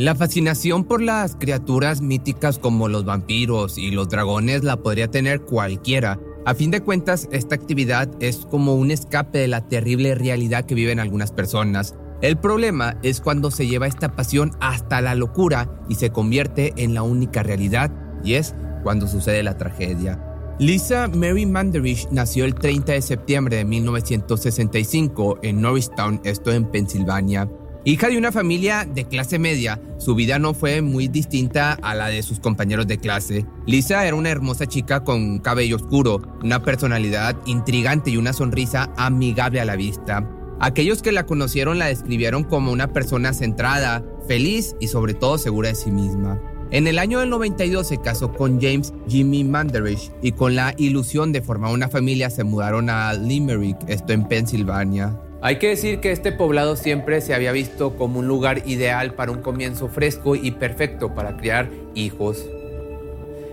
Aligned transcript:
La 0.00 0.14
fascinación 0.14 0.84
por 0.84 1.02
las 1.02 1.36
criaturas 1.36 2.00
míticas 2.00 2.58
como 2.58 2.88
los 2.88 3.04
vampiros 3.04 3.76
y 3.76 3.90
los 3.90 4.08
dragones 4.08 4.64
la 4.64 4.78
podría 4.78 5.10
tener 5.10 5.42
cualquiera. 5.42 6.18
A 6.46 6.54
fin 6.54 6.70
de 6.70 6.80
cuentas, 6.80 7.28
esta 7.32 7.54
actividad 7.54 8.08
es 8.18 8.46
como 8.50 8.76
un 8.76 8.90
escape 8.90 9.40
de 9.40 9.48
la 9.48 9.68
terrible 9.68 10.14
realidad 10.14 10.64
que 10.64 10.74
viven 10.74 11.00
algunas 11.00 11.32
personas. 11.32 11.96
El 12.22 12.38
problema 12.38 12.96
es 13.02 13.20
cuando 13.20 13.50
se 13.50 13.66
lleva 13.66 13.88
esta 13.88 14.16
pasión 14.16 14.52
hasta 14.58 15.02
la 15.02 15.14
locura 15.14 15.68
y 15.86 15.96
se 15.96 16.08
convierte 16.08 16.72
en 16.76 16.94
la 16.94 17.02
única 17.02 17.42
realidad, 17.42 17.90
y 18.24 18.36
es 18.36 18.54
cuando 18.82 19.06
sucede 19.06 19.42
la 19.42 19.58
tragedia. 19.58 20.18
Lisa 20.58 21.08
Mary 21.08 21.44
Manderich 21.44 22.08
nació 22.10 22.46
el 22.46 22.54
30 22.54 22.92
de 22.92 23.02
septiembre 23.02 23.56
de 23.58 23.66
1965 23.66 25.40
en 25.42 25.60
Norristown, 25.60 26.22
esto 26.24 26.52
en 26.52 26.64
Pensilvania. 26.70 27.50
Hija 27.82 28.08
de 28.10 28.18
una 28.18 28.30
familia 28.30 28.84
de 28.84 29.06
clase 29.06 29.38
media, 29.38 29.80
su 29.96 30.14
vida 30.14 30.38
no 30.38 30.52
fue 30.52 30.82
muy 30.82 31.08
distinta 31.08 31.72
a 31.72 31.94
la 31.94 32.08
de 32.08 32.22
sus 32.22 32.38
compañeros 32.38 32.86
de 32.86 32.98
clase. 32.98 33.46
Lisa 33.66 34.06
era 34.06 34.16
una 34.16 34.28
hermosa 34.28 34.66
chica 34.66 35.02
con 35.02 35.38
cabello 35.38 35.76
oscuro, 35.76 36.20
una 36.42 36.62
personalidad 36.62 37.36
intrigante 37.46 38.10
y 38.10 38.18
una 38.18 38.34
sonrisa 38.34 38.92
amigable 38.98 39.62
a 39.62 39.64
la 39.64 39.76
vista. 39.76 40.28
Aquellos 40.60 41.00
que 41.00 41.10
la 41.10 41.24
conocieron 41.24 41.78
la 41.78 41.86
describieron 41.86 42.44
como 42.44 42.70
una 42.70 42.92
persona 42.92 43.32
centrada, 43.32 44.04
feliz 44.28 44.76
y 44.78 44.88
sobre 44.88 45.14
todo 45.14 45.38
segura 45.38 45.70
de 45.70 45.74
sí 45.74 45.90
misma. 45.90 46.38
En 46.70 46.86
el 46.86 46.98
año 46.98 47.20
del 47.20 47.30
92 47.30 47.88
se 47.88 47.96
casó 47.98 48.30
con 48.34 48.60
James 48.60 48.92
Jimmy 49.08 49.42
Manderich 49.42 50.12
y 50.20 50.32
con 50.32 50.54
la 50.54 50.74
ilusión 50.76 51.32
de 51.32 51.40
formar 51.40 51.72
una 51.72 51.88
familia 51.88 52.28
se 52.28 52.44
mudaron 52.44 52.90
a 52.90 53.14
Limerick, 53.14 53.78
esto 53.88 54.12
en 54.12 54.28
Pensilvania. 54.28 55.18
Hay 55.42 55.56
que 55.58 55.68
decir 55.68 56.00
que 56.00 56.12
este 56.12 56.32
poblado 56.32 56.76
siempre 56.76 57.22
se 57.22 57.32
había 57.32 57.50
visto 57.52 57.96
como 57.96 58.18
un 58.18 58.28
lugar 58.28 58.62
ideal 58.66 59.14
para 59.14 59.32
un 59.32 59.40
comienzo 59.40 59.88
fresco 59.88 60.36
y 60.36 60.50
perfecto 60.50 61.14
para 61.14 61.38
criar 61.38 61.70
hijos. 61.94 62.44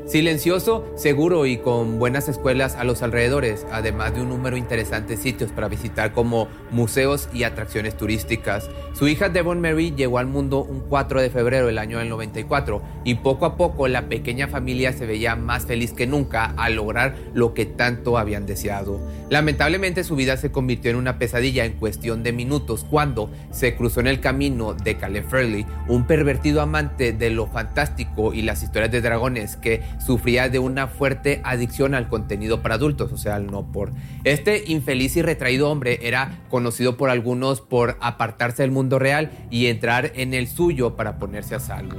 Silencioso, 0.08 0.86
seguro 0.96 1.46
y 1.46 1.58
con 1.58 2.00
buenas 2.00 2.30
escuelas 2.30 2.76
a 2.76 2.86
los 2.86 3.02
alrededores, 3.02 3.68
además 3.74 4.16
de 4.16 4.22
un 4.22 4.30
número 4.30 4.56
interesante 4.56 5.18
de 5.18 5.22
sitios 5.22 5.52
para 5.52 5.68
visitar 5.68 6.14
como 6.14 6.48
museos 6.72 7.28
y 7.34 7.44
atracciones 7.44 7.98
turísticas. 7.98 8.70
Su 8.94 9.10
hija 9.10 9.28
Devon 9.28 9.60
Mary 9.60 9.94
llegó 9.98 10.18
al 10.18 10.28
mundo 10.28 10.64
un 10.64 10.80
4 10.80 11.22
de 11.22 11.30
febrero 11.30 11.68
del 11.68 11.78
año 11.78 12.00
del 12.00 12.08
94 12.08 12.82
y 13.04 13.16
poco 13.16 13.46
a 13.46 13.58
poco 13.58 13.90
la 13.90 14.08
pequeña 14.08 14.48
familia 14.48 14.94
se 14.94 15.06
veía 15.06 15.36
más 15.36 15.66
feliz 15.66 15.92
que 15.92 16.08
nunca 16.08 16.54
al 16.56 16.76
lograr 16.76 17.18
lo 17.34 17.54
que 17.54 17.66
tanto 17.66 18.18
habían 18.18 18.46
deseado. 18.46 19.02
Lamentablemente 19.30 20.06
su 20.06 20.16
vida 20.16 20.38
se 20.38 20.54
convirtió 20.54 20.90
en 20.90 20.96
una 20.96 21.20
pesadilla 21.20 21.66
en 21.66 21.74
cuestión 21.74 22.24
de 22.24 22.32
minutos 22.32 22.86
cuando 22.90 23.30
se 23.52 23.76
cruzó 23.76 24.00
en 24.00 24.08
el 24.08 24.22
camino 24.22 24.74
de 24.74 24.96
Caleb 24.96 25.28
Fairley, 25.28 25.66
un 25.90 26.08
pervertido 26.08 26.62
amante 26.62 27.12
de 27.12 27.30
lo 27.30 27.48
fantástico 27.48 28.34
y 28.34 28.42
las 28.42 28.64
historias 28.64 28.92
de 28.92 29.02
dragones 29.02 29.58
que 29.58 29.82
sufría 29.98 30.50
de 30.50 30.60
una 30.60 30.88
fuerte 30.88 31.42
adicción 31.44 31.96
al 31.96 32.10
contenido 32.10 32.62
para 32.62 32.76
adultos, 32.76 33.12
o 33.12 33.18
sea, 33.18 33.36
al 33.36 33.48
no 33.48 33.72
por. 33.72 33.92
Este 34.24 34.64
infeliz 34.68 35.16
y 35.18 35.22
retraído 35.22 35.70
hombre 35.70 36.00
era 36.04 36.40
conocido 36.50 36.98
por 36.98 37.10
algunos 37.10 37.62
por 37.62 37.98
apartarse 38.02 38.64
del 38.64 38.72
mundo 38.72 39.00
real 39.00 39.32
y 39.50 39.68
entrar 39.68 40.12
en 40.16 40.34
el 40.34 40.48
suyo 40.48 40.96
para 40.96 41.20
ponerse 41.20 41.56
a 41.56 41.60
salvo. 41.60 41.98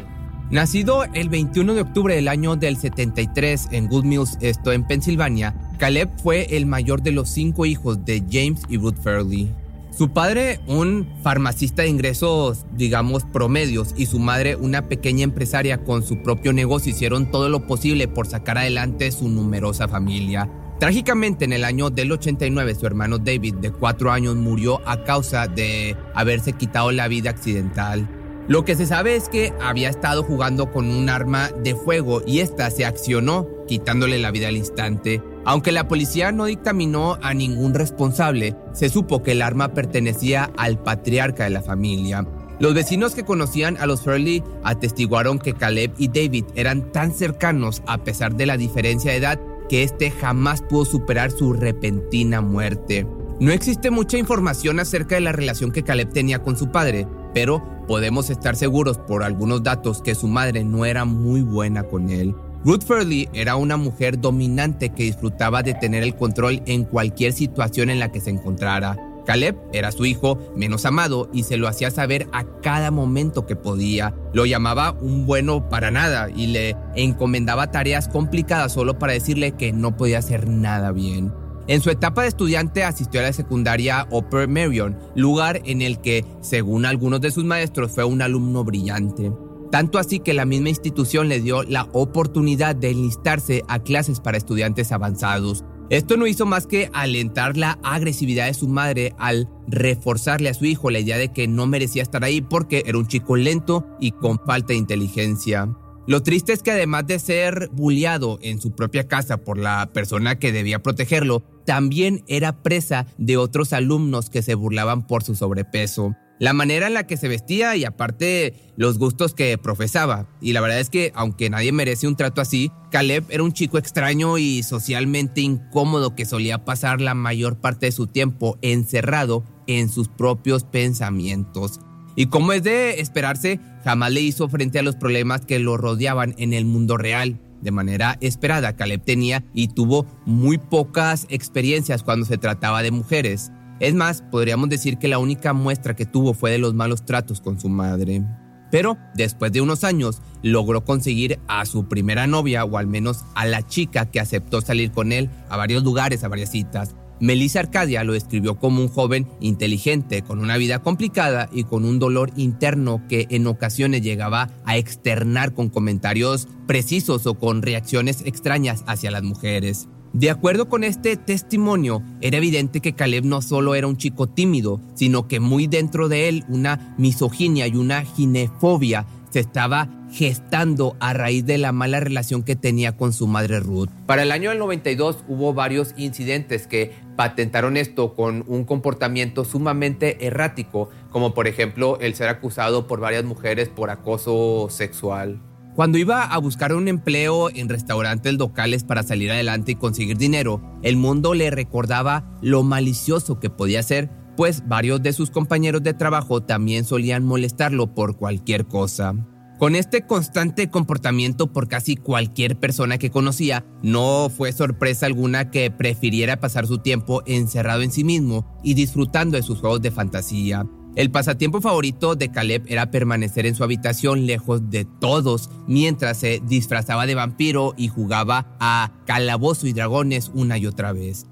Nacido 0.50 1.04
el 1.12 1.28
21 1.28 1.74
de 1.74 1.82
octubre 1.82 2.14
del 2.14 2.26
año 2.26 2.56
del 2.56 2.78
73 2.78 3.68
en 3.70 3.86
Good 3.86 4.04
Mills, 4.04 4.38
esto 4.40 4.72
en 4.72 4.86
Pensilvania, 4.86 5.54
Caleb 5.78 6.08
fue 6.22 6.56
el 6.56 6.64
mayor 6.64 7.02
de 7.02 7.12
los 7.12 7.28
cinco 7.28 7.66
hijos 7.66 8.06
de 8.06 8.24
James 8.30 8.62
y 8.66 8.78
Ruth 8.78 8.96
Fairley. 9.02 9.50
Su 9.98 10.10
padre, 10.10 10.60
un 10.68 11.08
farmacista 11.24 11.82
de 11.82 11.88
ingresos, 11.88 12.66
digamos, 12.70 13.24
promedios, 13.24 13.96
y 13.96 14.06
su 14.06 14.20
madre, 14.20 14.54
una 14.54 14.86
pequeña 14.86 15.24
empresaria 15.24 15.78
con 15.78 16.04
su 16.04 16.22
propio 16.22 16.52
negocio, 16.52 16.92
hicieron 16.92 17.32
todo 17.32 17.48
lo 17.48 17.66
posible 17.66 18.06
por 18.06 18.28
sacar 18.28 18.58
adelante 18.58 19.10
su 19.10 19.28
numerosa 19.28 19.88
familia. 19.88 20.48
Trágicamente, 20.78 21.46
en 21.46 21.52
el 21.52 21.64
año 21.64 21.90
del 21.90 22.12
89, 22.12 22.76
su 22.76 22.86
hermano 22.86 23.18
David, 23.18 23.54
de 23.54 23.72
cuatro 23.72 24.12
años, 24.12 24.36
murió 24.36 24.80
a 24.88 25.02
causa 25.02 25.48
de 25.48 25.96
haberse 26.14 26.52
quitado 26.52 26.92
la 26.92 27.08
vida 27.08 27.30
accidental. 27.30 28.08
Lo 28.46 28.64
que 28.64 28.76
se 28.76 28.86
sabe 28.86 29.16
es 29.16 29.28
que 29.28 29.52
había 29.60 29.90
estado 29.90 30.22
jugando 30.22 30.70
con 30.70 30.88
un 30.88 31.10
arma 31.10 31.48
de 31.48 31.74
fuego 31.74 32.22
y 32.24 32.38
esta 32.38 32.70
se 32.70 32.86
accionó, 32.86 33.48
quitándole 33.66 34.18
la 34.18 34.30
vida 34.30 34.46
al 34.46 34.56
instante. 34.56 35.20
Aunque 35.48 35.72
la 35.72 35.88
policía 35.88 36.30
no 36.30 36.44
dictaminó 36.44 37.16
a 37.22 37.32
ningún 37.32 37.72
responsable, 37.72 38.54
se 38.74 38.90
supo 38.90 39.22
que 39.22 39.32
el 39.32 39.40
arma 39.40 39.72
pertenecía 39.72 40.50
al 40.58 40.78
patriarca 40.78 41.44
de 41.44 41.48
la 41.48 41.62
familia. 41.62 42.26
Los 42.60 42.74
vecinos 42.74 43.14
que 43.14 43.24
conocían 43.24 43.78
a 43.78 43.86
los 43.86 44.02
Furley 44.02 44.44
atestiguaron 44.62 45.38
que 45.38 45.54
Caleb 45.54 45.94
y 45.96 46.08
David 46.08 46.44
eran 46.54 46.92
tan 46.92 47.14
cercanos 47.14 47.82
a 47.86 47.96
pesar 47.96 48.34
de 48.36 48.44
la 48.44 48.58
diferencia 48.58 49.12
de 49.12 49.16
edad 49.16 49.40
que 49.70 49.84
este 49.84 50.10
jamás 50.10 50.60
pudo 50.60 50.84
superar 50.84 51.30
su 51.30 51.54
repentina 51.54 52.42
muerte. 52.42 53.06
No 53.40 53.50
existe 53.50 53.90
mucha 53.90 54.18
información 54.18 54.80
acerca 54.80 55.14
de 55.14 55.22
la 55.22 55.32
relación 55.32 55.72
que 55.72 55.82
Caleb 55.82 56.12
tenía 56.12 56.42
con 56.42 56.58
su 56.58 56.70
padre, 56.70 57.08
pero 57.32 57.64
podemos 57.86 58.28
estar 58.28 58.54
seguros 58.54 58.98
por 58.98 59.22
algunos 59.22 59.62
datos 59.62 60.02
que 60.02 60.14
su 60.14 60.28
madre 60.28 60.62
no 60.62 60.84
era 60.84 61.06
muy 61.06 61.40
buena 61.40 61.84
con 61.84 62.10
él. 62.10 62.34
Ruth 62.64 62.84
Furley 62.84 63.28
era 63.32 63.54
una 63.56 63.76
mujer 63.76 64.20
dominante 64.20 64.88
que 64.90 65.04
disfrutaba 65.04 65.62
de 65.62 65.74
tener 65.74 66.02
el 66.02 66.16
control 66.16 66.60
en 66.66 66.84
cualquier 66.84 67.32
situación 67.32 67.88
en 67.88 68.00
la 68.00 68.10
que 68.10 68.20
se 68.20 68.30
encontrara. 68.30 68.96
Caleb 69.26 69.56
era 69.72 69.92
su 69.92 70.06
hijo 70.06 70.38
menos 70.56 70.84
amado 70.84 71.28
y 71.32 71.44
se 71.44 71.56
lo 71.56 71.68
hacía 71.68 71.90
saber 71.90 72.26
a 72.32 72.44
cada 72.62 72.90
momento 72.90 73.46
que 73.46 73.56
podía. 73.56 74.14
Lo 74.32 74.44
llamaba 74.44 74.92
un 75.00 75.26
bueno 75.26 75.68
para 75.68 75.90
nada 75.90 76.30
y 76.34 76.48
le 76.48 76.76
encomendaba 76.96 77.70
tareas 77.70 78.08
complicadas 78.08 78.72
solo 78.72 78.98
para 78.98 79.12
decirle 79.12 79.52
que 79.52 79.72
no 79.72 79.96
podía 79.96 80.18
hacer 80.18 80.48
nada 80.48 80.92
bien. 80.92 81.32
En 81.68 81.82
su 81.82 81.90
etapa 81.90 82.22
de 82.22 82.28
estudiante 82.28 82.82
asistió 82.82 83.20
a 83.20 83.24
la 83.24 83.32
secundaria 83.34 84.08
Upper 84.10 84.48
Marion, 84.48 84.98
lugar 85.14 85.60
en 85.66 85.82
el 85.82 86.00
que, 86.00 86.24
según 86.40 86.86
algunos 86.86 87.20
de 87.20 87.30
sus 87.30 87.44
maestros, 87.44 87.92
fue 87.92 88.04
un 88.04 88.22
alumno 88.22 88.64
brillante. 88.64 89.30
Tanto 89.70 89.98
así 89.98 90.20
que 90.20 90.34
la 90.34 90.46
misma 90.46 90.70
institución 90.70 91.28
le 91.28 91.40
dio 91.40 91.62
la 91.62 91.88
oportunidad 91.92 92.74
de 92.74 92.90
enlistarse 92.90 93.64
a 93.68 93.80
clases 93.80 94.20
para 94.20 94.38
estudiantes 94.38 94.92
avanzados. 94.92 95.64
Esto 95.90 96.16
no 96.16 96.26
hizo 96.26 96.44
más 96.44 96.66
que 96.66 96.90
alentar 96.92 97.56
la 97.56 97.78
agresividad 97.82 98.46
de 98.46 98.54
su 98.54 98.68
madre 98.68 99.14
al 99.18 99.48
reforzarle 99.68 100.50
a 100.50 100.54
su 100.54 100.66
hijo 100.66 100.90
la 100.90 101.00
idea 101.00 101.16
de 101.16 101.32
que 101.32 101.48
no 101.48 101.66
merecía 101.66 102.02
estar 102.02 102.24
ahí 102.24 102.42
porque 102.42 102.82
era 102.86 102.98
un 102.98 103.06
chico 103.06 103.36
lento 103.36 103.86
y 103.98 104.12
con 104.12 104.38
falta 104.38 104.68
de 104.68 104.76
inteligencia. 104.76 105.68
Lo 106.06 106.22
triste 106.22 106.54
es 106.54 106.62
que 106.62 106.70
además 106.70 107.06
de 107.06 107.18
ser 107.18 107.68
bulliado 107.72 108.38
en 108.40 108.60
su 108.60 108.72
propia 108.72 109.08
casa 109.08 109.38
por 109.38 109.58
la 109.58 109.90
persona 109.92 110.38
que 110.38 110.52
debía 110.52 110.82
protegerlo, 110.82 111.42
también 111.66 112.24
era 112.28 112.62
presa 112.62 113.06
de 113.18 113.36
otros 113.36 113.74
alumnos 113.74 114.30
que 114.30 114.40
se 114.40 114.54
burlaban 114.54 115.06
por 115.06 115.22
su 115.22 115.34
sobrepeso. 115.34 116.14
La 116.38 116.52
manera 116.52 116.86
en 116.86 116.94
la 116.94 117.06
que 117.06 117.16
se 117.16 117.26
vestía 117.26 117.74
y 117.74 117.84
aparte 117.84 118.54
los 118.76 118.98
gustos 118.98 119.34
que 119.34 119.58
profesaba. 119.58 120.28
Y 120.40 120.52
la 120.52 120.60
verdad 120.60 120.78
es 120.78 120.88
que 120.88 121.10
aunque 121.14 121.50
nadie 121.50 121.72
merece 121.72 122.06
un 122.06 122.16
trato 122.16 122.40
así, 122.40 122.70
Caleb 122.92 123.24
era 123.30 123.42
un 123.42 123.52
chico 123.52 123.76
extraño 123.76 124.38
y 124.38 124.62
socialmente 124.62 125.40
incómodo 125.40 126.14
que 126.14 126.24
solía 126.24 126.64
pasar 126.64 127.00
la 127.00 127.14
mayor 127.14 127.60
parte 127.60 127.86
de 127.86 127.92
su 127.92 128.06
tiempo 128.06 128.56
encerrado 128.62 129.44
en 129.66 129.88
sus 129.88 130.08
propios 130.08 130.62
pensamientos. 130.62 131.80
Y 132.14 132.26
como 132.26 132.52
es 132.52 132.62
de 132.62 133.00
esperarse, 133.00 133.60
jamás 133.84 134.12
le 134.12 134.20
hizo 134.20 134.48
frente 134.48 134.78
a 134.78 134.82
los 134.82 134.96
problemas 134.96 135.44
que 135.44 135.58
lo 135.58 135.76
rodeaban 135.76 136.34
en 136.38 136.52
el 136.52 136.64
mundo 136.64 136.96
real. 136.96 137.40
De 137.62 137.72
manera 137.72 138.16
esperada, 138.20 138.76
Caleb 138.76 139.04
tenía 139.04 139.44
y 139.54 139.68
tuvo 139.68 140.06
muy 140.24 140.58
pocas 140.58 141.26
experiencias 141.30 142.02
cuando 142.04 142.26
se 142.26 142.38
trataba 142.38 142.82
de 142.82 142.92
mujeres. 142.92 143.50
Es 143.80 143.94
más, 143.94 144.22
podríamos 144.22 144.68
decir 144.68 144.98
que 144.98 145.08
la 145.08 145.18
única 145.18 145.52
muestra 145.52 145.94
que 145.94 146.06
tuvo 146.06 146.34
fue 146.34 146.50
de 146.50 146.58
los 146.58 146.74
malos 146.74 147.04
tratos 147.04 147.40
con 147.40 147.60
su 147.60 147.68
madre. 147.68 148.24
Pero 148.70 148.98
después 149.14 149.52
de 149.52 149.60
unos 149.60 149.84
años 149.84 150.20
logró 150.42 150.84
conseguir 150.84 151.38
a 151.48 151.64
su 151.64 151.88
primera 151.88 152.26
novia 152.26 152.64
o 152.64 152.76
al 152.76 152.86
menos 152.86 153.24
a 153.34 153.46
la 153.46 153.66
chica 153.66 154.10
que 154.10 154.20
aceptó 154.20 154.60
salir 154.60 154.90
con 154.90 155.12
él 155.12 155.30
a 155.48 155.56
varios 155.56 155.84
lugares, 155.84 156.24
a 156.24 156.28
varias 156.28 156.50
citas. 156.50 156.94
Melissa 157.20 157.60
Arcadia 157.60 158.04
lo 158.04 158.12
describió 158.12 158.58
como 158.58 158.80
un 158.80 158.88
joven 158.88 159.26
inteligente, 159.40 160.22
con 160.22 160.38
una 160.38 160.56
vida 160.56 160.80
complicada 160.80 161.48
y 161.52 161.64
con 161.64 161.84
un 161.84 161.98
dolor 161.98 162.30
interno 162.36 163.02
que 163.08 163.26
en 163.30 163.46
ocasiones 163.46 164.02
llegaba 164.02 164.50
a 164.64 164.76
externar 164.76 165.52
con 165.52 165.68
comentarios 165.68 166.46
precisos 166.66 167.26
o 167.26 167.34
con 167.34 167.62
reacciones 167.62 168.22
extrañas 168.24 168.84
hacia 168.86 169.10
las 169.10 169.22
mujeres. 169.22 169.88
De 170.12 170.30
acuerdo 170.30 170.68
con 170.68 170.84
este 170.84 171.16
testimonio, 171.16 172.02
era 172.20 172.38
evidente 172.38 172.80
que 172.80 172.94
Caleb 172.94 173.24
no 173.24 173.42
solo 173.42 173.74
era 173.74 173.86
un 173.86 173.98
chico 173.98 174.26
tímido, 174.26 174.80
sino 174.94 175.28
que 175.28 175.38
muy 175.38 175.66
dentro 175.66 176.08
de 176.08 176.28
él 176.28 176.44
una 176.48 176.94
misoginia 176.98 177.66
y 177.66 177.76
una 177.76 178.02
ginefobia 178.04 179.06
se 179.30 179.40
estaba 179.40 179.88
gestando 180.10 180.96
a 181.00 181.12
raíz 181.12 181.44
de 181.44 181.58
la 181.58 181.72
mala 181.72 182.00
relación 182.00 182.42
que 182.42 182.56
tenía 182.56 182.96
con 182.96 183.12
su 183.12 183.26
madre 183.26 183.60
Ruth. 183.60 183.90
Para 184.06 184.22
el 184.22 184.32
año 184.32 184.50
del 184.50 184.58
92 184.58 185.24
hubo 185.28 185.52
varios 185.52 185.94
incidentes 185.98 186.66
que 186.66 186.92
patentaron 187.16 187.76
esto 187.76 188.14
con 188.14 188.44
un 188.46 188.64
comportamiento 188.64 189.44
sumamente 189.44 190.26
errático, 190.26 190.88
como 191.10 191.34
por 191.34 191.46
ejemplo 191.46 191.98
el 192.00 192.14
ser 192.14 192.28
acusado 192.28 192.86
por 192.86 193.00
varias 193.00 193.24
mujeres 193.24 193.68
por 193.68 193.90
acoso 193.90 194.68
sexual. 194.70 195.40
Cuando 195.78 195.96
iba 195.96 196.24
a 196.24 196.38
buscar 196.38 196.74
un 196.74 196.88
empleo 196.88 197.50
en 197.50 197.68
restaurantes 197.68 198.34
locales 198.34 198.82
para 198.82 199.04
salir 199.04 199.30
adelante 199.30 199.70
y 199.70 199.74
conseguir 199.76 200.18
dinero, 200.18 200.60
el 200.82 200.96
mundo 200.96 201.34
le 201.34 201.52
recordaba 201.52 202.36
lo 202.42 202.64
malicioso 202.64 203.38
que 203.38 203.48
podía 203.48 203.80
ser, 203.84 204.10
pues 204.36 204.66
varios 204.66 205.00
de 205.04 205.12
sus 205.12 205.30
compañeros 205.30 205.84
de 205.84 205.94
trabajo 205.94 206.42
también 206.42 206.84
solían 206.84 207.24
molestarlo 207.24 207.94
por 207.94 208.16
cualquier 208.16 208.66
cosa. 208.66 209.14
Con 209.60 209.76
este 209.76 210.04
constante 210.04 210.68
comportamiento 210.68 211.52
por 211.52 211.68
casi 211.68 211.94
cualquier 211.94 212.58
persona 212.58 212.98
que 212.98 213.12
conocía, 213.12 213.64
no 213.80 214.30
fue 214.36 214.50
sorpresa 214.50 215.06
alguna 215.06 215.52
que 215.52 215.70
prefiriera 215.70 216.40
pasar 216.40 216.66
su 216.66 216.78
tiempo 216.78 217.22
encerrado 217.24 217.82
en 217.82 217.92
sí 217.92 218.02
mismo 218.02 218.58
y 218.64 218.74
disfrutando 218.74 219.36
de 219.36 219.44
sus 219.44 219.60
juegos 219.60 219.80
de 219.80 219.92
fantasía. 219.92 220.66
El 220.98 221.12
pasatiempo 221.12 221.60
favorito 221.60 222.16
de 222.16 222.32
Caleb 222.32 222.64
era 222.66 222.90
permanecer 222.90 223.46
en 223.46 223.54
su 223.54 223.62
habitación 223.62 224.26
lejos 224.26 224.68
de 224.68 224.84
todos 224.84 225.48
mientras 225.68 226.18
se 226.18 226.42
disfrazaba 226.44 227.06
de 227.06 227.14
vampiro 227.14 227.72
y 227.76 227.86
jugaba 227.86 228.56
a 228.58 228.90
calabozo 229.06 229.68
y 229.68 229.72
dragones 229.72 230.32
una 230.34 230.58
y 230.58 230.66
otra 230.66 230.92
vez. 230.92 231.26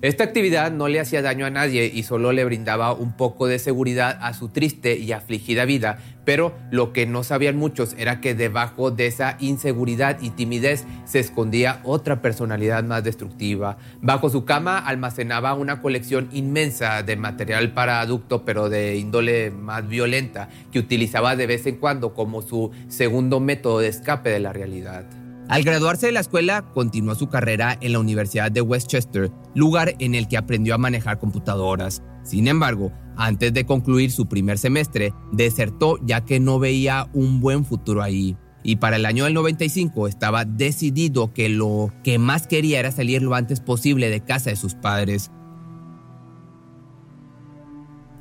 Esta 0.00 0.22
actividad 0.22 0.70
no 0.70 0.86
le 0.86 1.00
hacía 1.00 1.22
daño 1.22 1.44
a 1.44 1.50
nadie 1.50 1.90
y 1.92 2.04
solo 2.04 2.32
le 2.32 2.44
brindaba 2.44 2.92
un 2.92 3.16
poco 3.16 3.48
de 3.48 3.58
seguridad 3.58 4.16
a 4.22 4.32
su 4.32 4.48
triste 4.48 4.96
y 4.96 5.10
afligida 5.10 5.64
vida, 5.64 5.98
pero 6.24 6.54
lo 6.70 6.92
que 6.92 7.06
no 7.06 7.24
sabían 7.24 7.56
muchos 7.56 7.94
era 7.98 8.20
que 8.20 8.34
debajo 8.34 8.90
de 8.90 9.06
esa 9.06 9.36
inseguridad 9.40 10.18
y 10.20 10.30
timidez 10.30 10.86
se 11.04 11.20
escondía 11.20 11.80
otra 11.84 12.22
personalidad 12.22 12.84
más 12.84 13.04
destructiva. 13.04 13.78
Bajo 14.00 14.30
su 14.30 14.44
cama 14.44 14.78
almacenaba 14.78 15.54
una 15.54 15.80
colección 15.80 16.28
inmensa 16.32 17.02
de 17.02 17.16
material 17.16 17.72
para 17.72 18.00
adulto, 18.00 18.44
pero 18.44 18.68
de 18.68 18.96
índole 18.96 19.50
más 19.50 19.86
violenta, 19.88 20.48
que 20.72 20.78
utilizaba 20.78 21.36
de 21.36 21.46
vez 21.46 21.66
en 21.66 21.76
cuando 21.76 22.14
como 22.14 22.42
su 22.42 22.70
segundo 22.88 23.40
método 23.40 23.80
de 23.80 23.88
escape 23.88 24.30
de 24.30 24.40
la 24.40 24.52
realidad. 24.52 25.04
Al 25.50 25.64
graduarse 25.64 26.06
de 26.06 26.12
la 26.12 26.20
escuela, 26.20 26.62
continuó 26.62 27.16
su 27.16 27.28
carrera 27.28 27.76
en 27.80 27.92
la 27.92 27.98
Universidad 27.98 28.52
de 28.52 28.60
Westchester, 28.60 29.32
lugar 29.52 29.96
en 29.98 30.14
el 30.14 30.28
que 30.28 30.36
aprendió 30.36 30.76
a 30.76 30.78
manejar 30.78 31.18
computadoras. 31.18 32.04
Sin 32.22 32.46
embargo, 32.46 32.92
antes 33.20 33.52
de 33.52 33.66
concluir 33.66 34.10
su 34.10 34.26
primer 34.26 34.58
semestre, 34.58 35.12
desertó 35.30 35.98
ya 36.02 36.24
que 36.24 36.40
no 36.40 36.58
veía 36.58 37.08
un 37.12 37.40
buen 37.40 37.64
futuro 37.66 38.02
ahí. 38.02 38.36
Y 38.62 38.76
para 38.76 38.96
el 38.96 39.06
año 39.06 39.24
del 39.24 39.34
95 39.34 40.08
estaba 40.08 40.44
decidido 40.44 41.32
que 41.32 41.48
lo 41.50 41.92
que 42.02 42.18
más 42.18 42.46
quería 42.46 42.80
era 42.80 42.90
salir 42.90 43.22
lo 43.22 43.34
antes 43.34 43.60
posible 43.60 44.08
de 44.08 44.20
casa 44.24 44.50
de 44.50 44.56
sus 44.56 44.74
padres. 44.74 45.30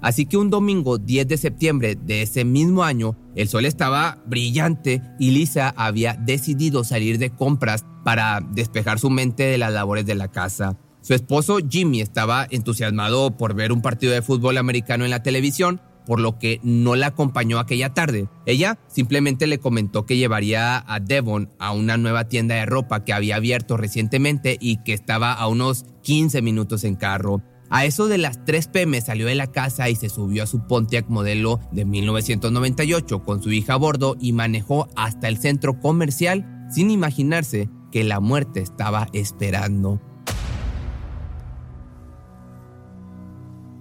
Así 0.02 0.26
que 0.26 0.38
un 0.38 0.50
domingo 0.50 0.98
10 0.98 1.28
de 1.28 1.38
septiembre 1.38 1.96
de 1.96 2.22
ese 2.22 2.46
mismo 2.46 2.84
año, 2.84 3.18
el 3.36 3.48
sol 3.48 3.66
estaba 3.66 4.22
brillante 4.26 5.02
y 5.20 5.32
Lisa 5.32 5.74
había 5.76 6.14
decidido 6.14 6.84
salir 6.84 7.20
de 7.20 7.32
compras 7.32 7.86
para 8.04 8.42
despejar 8.52 9.00
su 9.00 9.10
mente 9.10 9.44
de 9.44 9.58
las 9.58 9.74
labores 9.74 10.06
de 10.06 10.16
la 10.16 10.30
casa. 10.30 10.78
Su 11.02 11.14
esposo 11.14 11.60
Jimmy 11.68 12.02
estaba 12.02 12.46
entusiasmado 12.50 13.38
por 13.38 13.54
ver 13.54 13.72
un 13.72 13.82
partido 13.82 14.14
de 14.14 14.22
fútbol 14.22 14.58
americano 14.58 15.06
en 15.06 15.12
la 15.12 15.24
televisión, 15.24 15.82
por 16.06 16.20
lo 16.20 16.40
que 16.40 16.60
no 16.64 16.96
la 16.96 17.08
acompañó 17.08 17.60
aquella 17.60 17.94
tarde. 17.94 18.28
Ella 18.46 18.80
simplemente 18.88 19.48
le 19.48 19.60
comentó 19.60 20.06
que 20.06 20.18
llevaría 20.18 20.84
a 20.86 21.00
Devon 21.00 21.50
a 21.60 21.72
una 21.72 21.98
nueva 21.98 22.28
tienda 22.28 22.56
de 22.56 22.66
ropa 22.66 23.06
que 23.06 23.14
había 23.14 23.38
abierto 23.38 23.78
recientemente 23.78 24.58
y 24.60 24.84
que 24.84 24.94
estaba 24.94 25.34
a 25.34 25.48
unos 25.48 25.86
15 26.02 26.42
minutos 26.42 26.84
en 26.84 26.96
carro. 26.96 27.42
A 27.70 27.86
eso 27.86 28.08
de 28.08 28.18
las 28.18 28.44
3 28.46 28.68
pm 28.70 29.00
salió 29.00 29.28
de 29.28 29.36
la 29.36 29.48
casa 29.48 29.90
y 29.90 29.96
se 29.96 30.10
subió 30.10 30.44
a 30.44 30.48
su 30.48 30.66
Pontiac 30.66 31.08
modelo 31.08 31.60
de 31.72 31.86
1998 31.86 33.24
con 33.24 33.44
su 33.44 33.52
hija 33.52 33.74
a 33.74 33.78
bordo 33.78 34.18
y 34.20 34.34
manejó 34.34 34.88
hasta 34.96 35.28
el 35.28 35.38
centro 35.38 35.80
comercial 35.80 36.68
sin 36.72 36.90
imaginarse 36.90 37.70
que 37.92 38.04
la 38.04 38.20
muerte 38.20 38.62
estaba 38.62 39.08
esperando. 39.14 40.02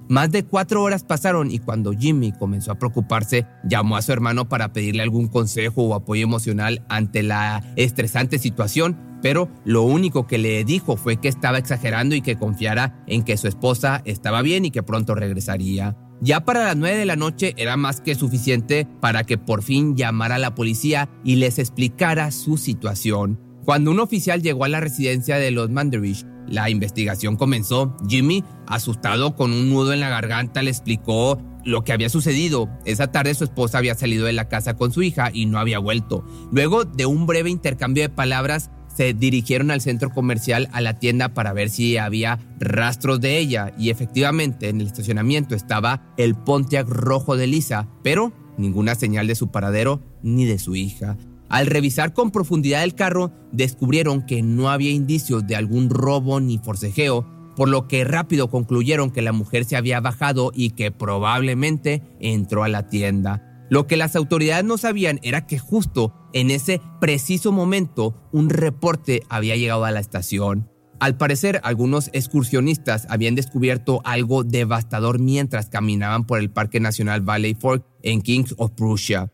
Más 0.08 0.30
de 0.30 0.42
cuatro 0.42 0.82
horas 0.82 1.04
pasaron 1.04 1.50
y 1.50 1.58
cuando 1.58 1.92
Jimmy 1.92 2.32
comenzó 2.32 2.72
a 2.72 2.78
preocuparse, 2.78 3.46
llamó 3.62 3.98
a 3.98 4.02
su 4.02 4.10
hermano 4.10 4.48
para 4.48 4.72
pedirle 4.72 5.02
algún 5.02 5.28
consejo 5.28 5.82
o 5.82 5.94
apoyo 5.94 6.22
emocional 6.22 6.82
ante 6.88 7.22
la 7.22 7.62
estresante 7.76 8.38
situación, 8.38 8.96
pero 9.20 9.50
lo 9.66 9.82
único 9.82 10.26
que 10.26 10.38
le 10.38 10.64
dijo 10.64 10.96
fue 10.96 11.18
que 11.18 11.28
estaba 11.28 11.58
exagerando 11.58 12.14
y 12.14 12.22
que 12.22 12.38
confiara 12.38 13.04
en 13.06 13.22
que 13.22 13.36
su 13.36 13.48
esposa 13.48 14.00
estaba 14.06 14.40
bien 14.40 14.64
y 14.64 14.70
que 14.70 14.82
pronto 14.82 15.14
regresaría. 15.14 15.94
Ya 16.22 16.40
para 16.40 16.64
las 16.64 16.76
9 16.76 16.96
de 16.96 17.04
la 17.04 17.16
noche 17.16 17.52
era 17.58 17.76
más 17.76 18.00
que 18.00 18.14
suficiente 18.14 18.88
para 19.00 19.24
que 19.24 19.36
por 19.36 19.62
fin 19.62 19.94
llamara 19.94 20.36
a 20.36 20.38
la 20.38 20.54
policía 20.54 21.10
y 21.22 21.36
les 21.36 21.58
explicara 21.58 22.30
su 22.30 22.56
situación. 22.56 23.38
Cuando 23.64 23.90
un 23.90 24.00
oficial 24.00 24.40
llegó 24.40 24.64
a 24.64 24.68
la 24.68 24.80
residencia 24.80 25.36
de 25.36 25.50
los 25.50 25.68
Manderich, 25.68 26.24
la 26.48 26.70
investigación 26.70 27.36
comenzó. 27.36 27.96
Jimmy, 28.08 28.44
asustado 28.66 29.36
con 29.36 29.52
un 29.52 29.70
nudo 29.70 29.92
en 29.92 30.00
la 30.00 30.08
garganta, 30.08 30.62
le 30.62 30.70
explicó 30.70 31.40
lo 31.64 31.84
que 31.84 31.92
había 31.92 32.08
sucedido. 32.08 32.68
Esa 32.84 33.12
tarde 33.12 33.34
su 33.34 33.44
esposa 33.44 33.78
había 33.78 33.94
salido 33.94 34.26
de 34.26 34.32
la 34.32 34.48
casa 34.48 34.74
con 34.74 34.92
su 34.92 35.02
hija 35.02 35.30
y 35.32 35.46
no 35.46 35.58
había 35.58 35.78
vuelto. 35.78 36.24
Luego 36.50 36.84
de 36.84 37.06
un 37.06 37.26
breve 37.26 37.50
intercambio 37.50 38.02
de 38.02 38.08
palabras, 38.08 38.70
se 38.98 39.14
dirigieron 39.14 39.70
al 39.70 39.80
centro 39.80 40.10
comercial 40.10 40.68
a 40.72 40.80
la 40.80 40.98
tienda 40.98 41.32
para 41.32 41.52
ver 41.52 41.70
si 41.70 41.98
había 41.98 42.40
rastros 42.58 43.20
de 43.20 43.38
ella 43.38 43.72
y 43.78 43.90
efectivamente 43.90 44.68
en 44.68 44.80
el 44.80 44.88
estacionamiento 44.88 45.54
estaba 45.54 46.12
el 46.16 46.34
Pontiac 46.34 46.88
rojo 46.88 47.36
de 47.36 47.46
Lisa, 47.46 47.86
pero 48.02 48.32
ninguna 48.56 48.96
señal 48.96 49.28
de 49.28 49.36
su 49.36 49.52
paradero 49.52 50.02
ni 50.22 50.46
de 50.46 50.58
su 50.58 50.74
hija. 50.74 51.16
Al 51.48 51.66
revisar 51.66 52.12
con 52.12 52.30
profundidad 52.30 52.84
el 52.84 52.94
carro, 52.94 53.32
descubrieron 53.52 54.26
que 54.26 54.42
no 54.42 54.70
había 54.70 54.90
indicios 54.90 55.46
de 55.46 55.56
algún 55.56 55.88
robo 55.88 56.40
ni 56.40 56.58
forcejeo, 56.58 57.26
por 57.56 57.68
lo 57.68 57.88
que 57.88 58.04
rápido 58.04 58.50
concluyeron 58.50 59.10
que 59.10 59.22
la 59.22 59.32
mujer 59.32 59.64
se 59.64 59.76
había 59.76 60.00
bajado 60.00 60.52
y 60.54 60.70
que 60.70 60.90
probablemente 60.90 62.02
entró 62.20 62.64
a 62.64 62.68
la 62.68 62.86
tienda. 62.88 63.66
Lo 63.70 63.86
que 63.86 63.96
las 63.96 64.16
autoridades 64.16 64.64
no 64.64 64.78
sabían 64.78 65.20
era 65.22 65.46
que 65.46 65.58
justo 65.58 66.14
en 66.32 66.50
ese 66.50 66.80
preciso 67.00 67.52
momento 67.52 68.14
un 68.32 68.48
reporte 68.50 69.22
había 69.28 69.56
llegado 69.56 69.84
a 69.84 69.90
la 69.90 70.00
estación. 70.00 70.70
Al 71.00 71.16
parecer, 71.16 71.60
algunos 71.62 72.10
excursionistas 72.12 73.06
habían 73.08 73.34
descubierto 73.34 74.00
algo 74.04 74.42
devastador 74.42 75.20
mientras 75.20 75.68
caminaban 75.68 76.26
por 76.26 76.40
el 76.40 76.50
Parque 76.50 76.80
Nacional 76.80 77.20
Valley 77.20 77.54
Fork 77.54 77.84
en 78.02 78.20
Kings 78.20 78.54
of 78.58 78.72
Prussia. 78.72 79.30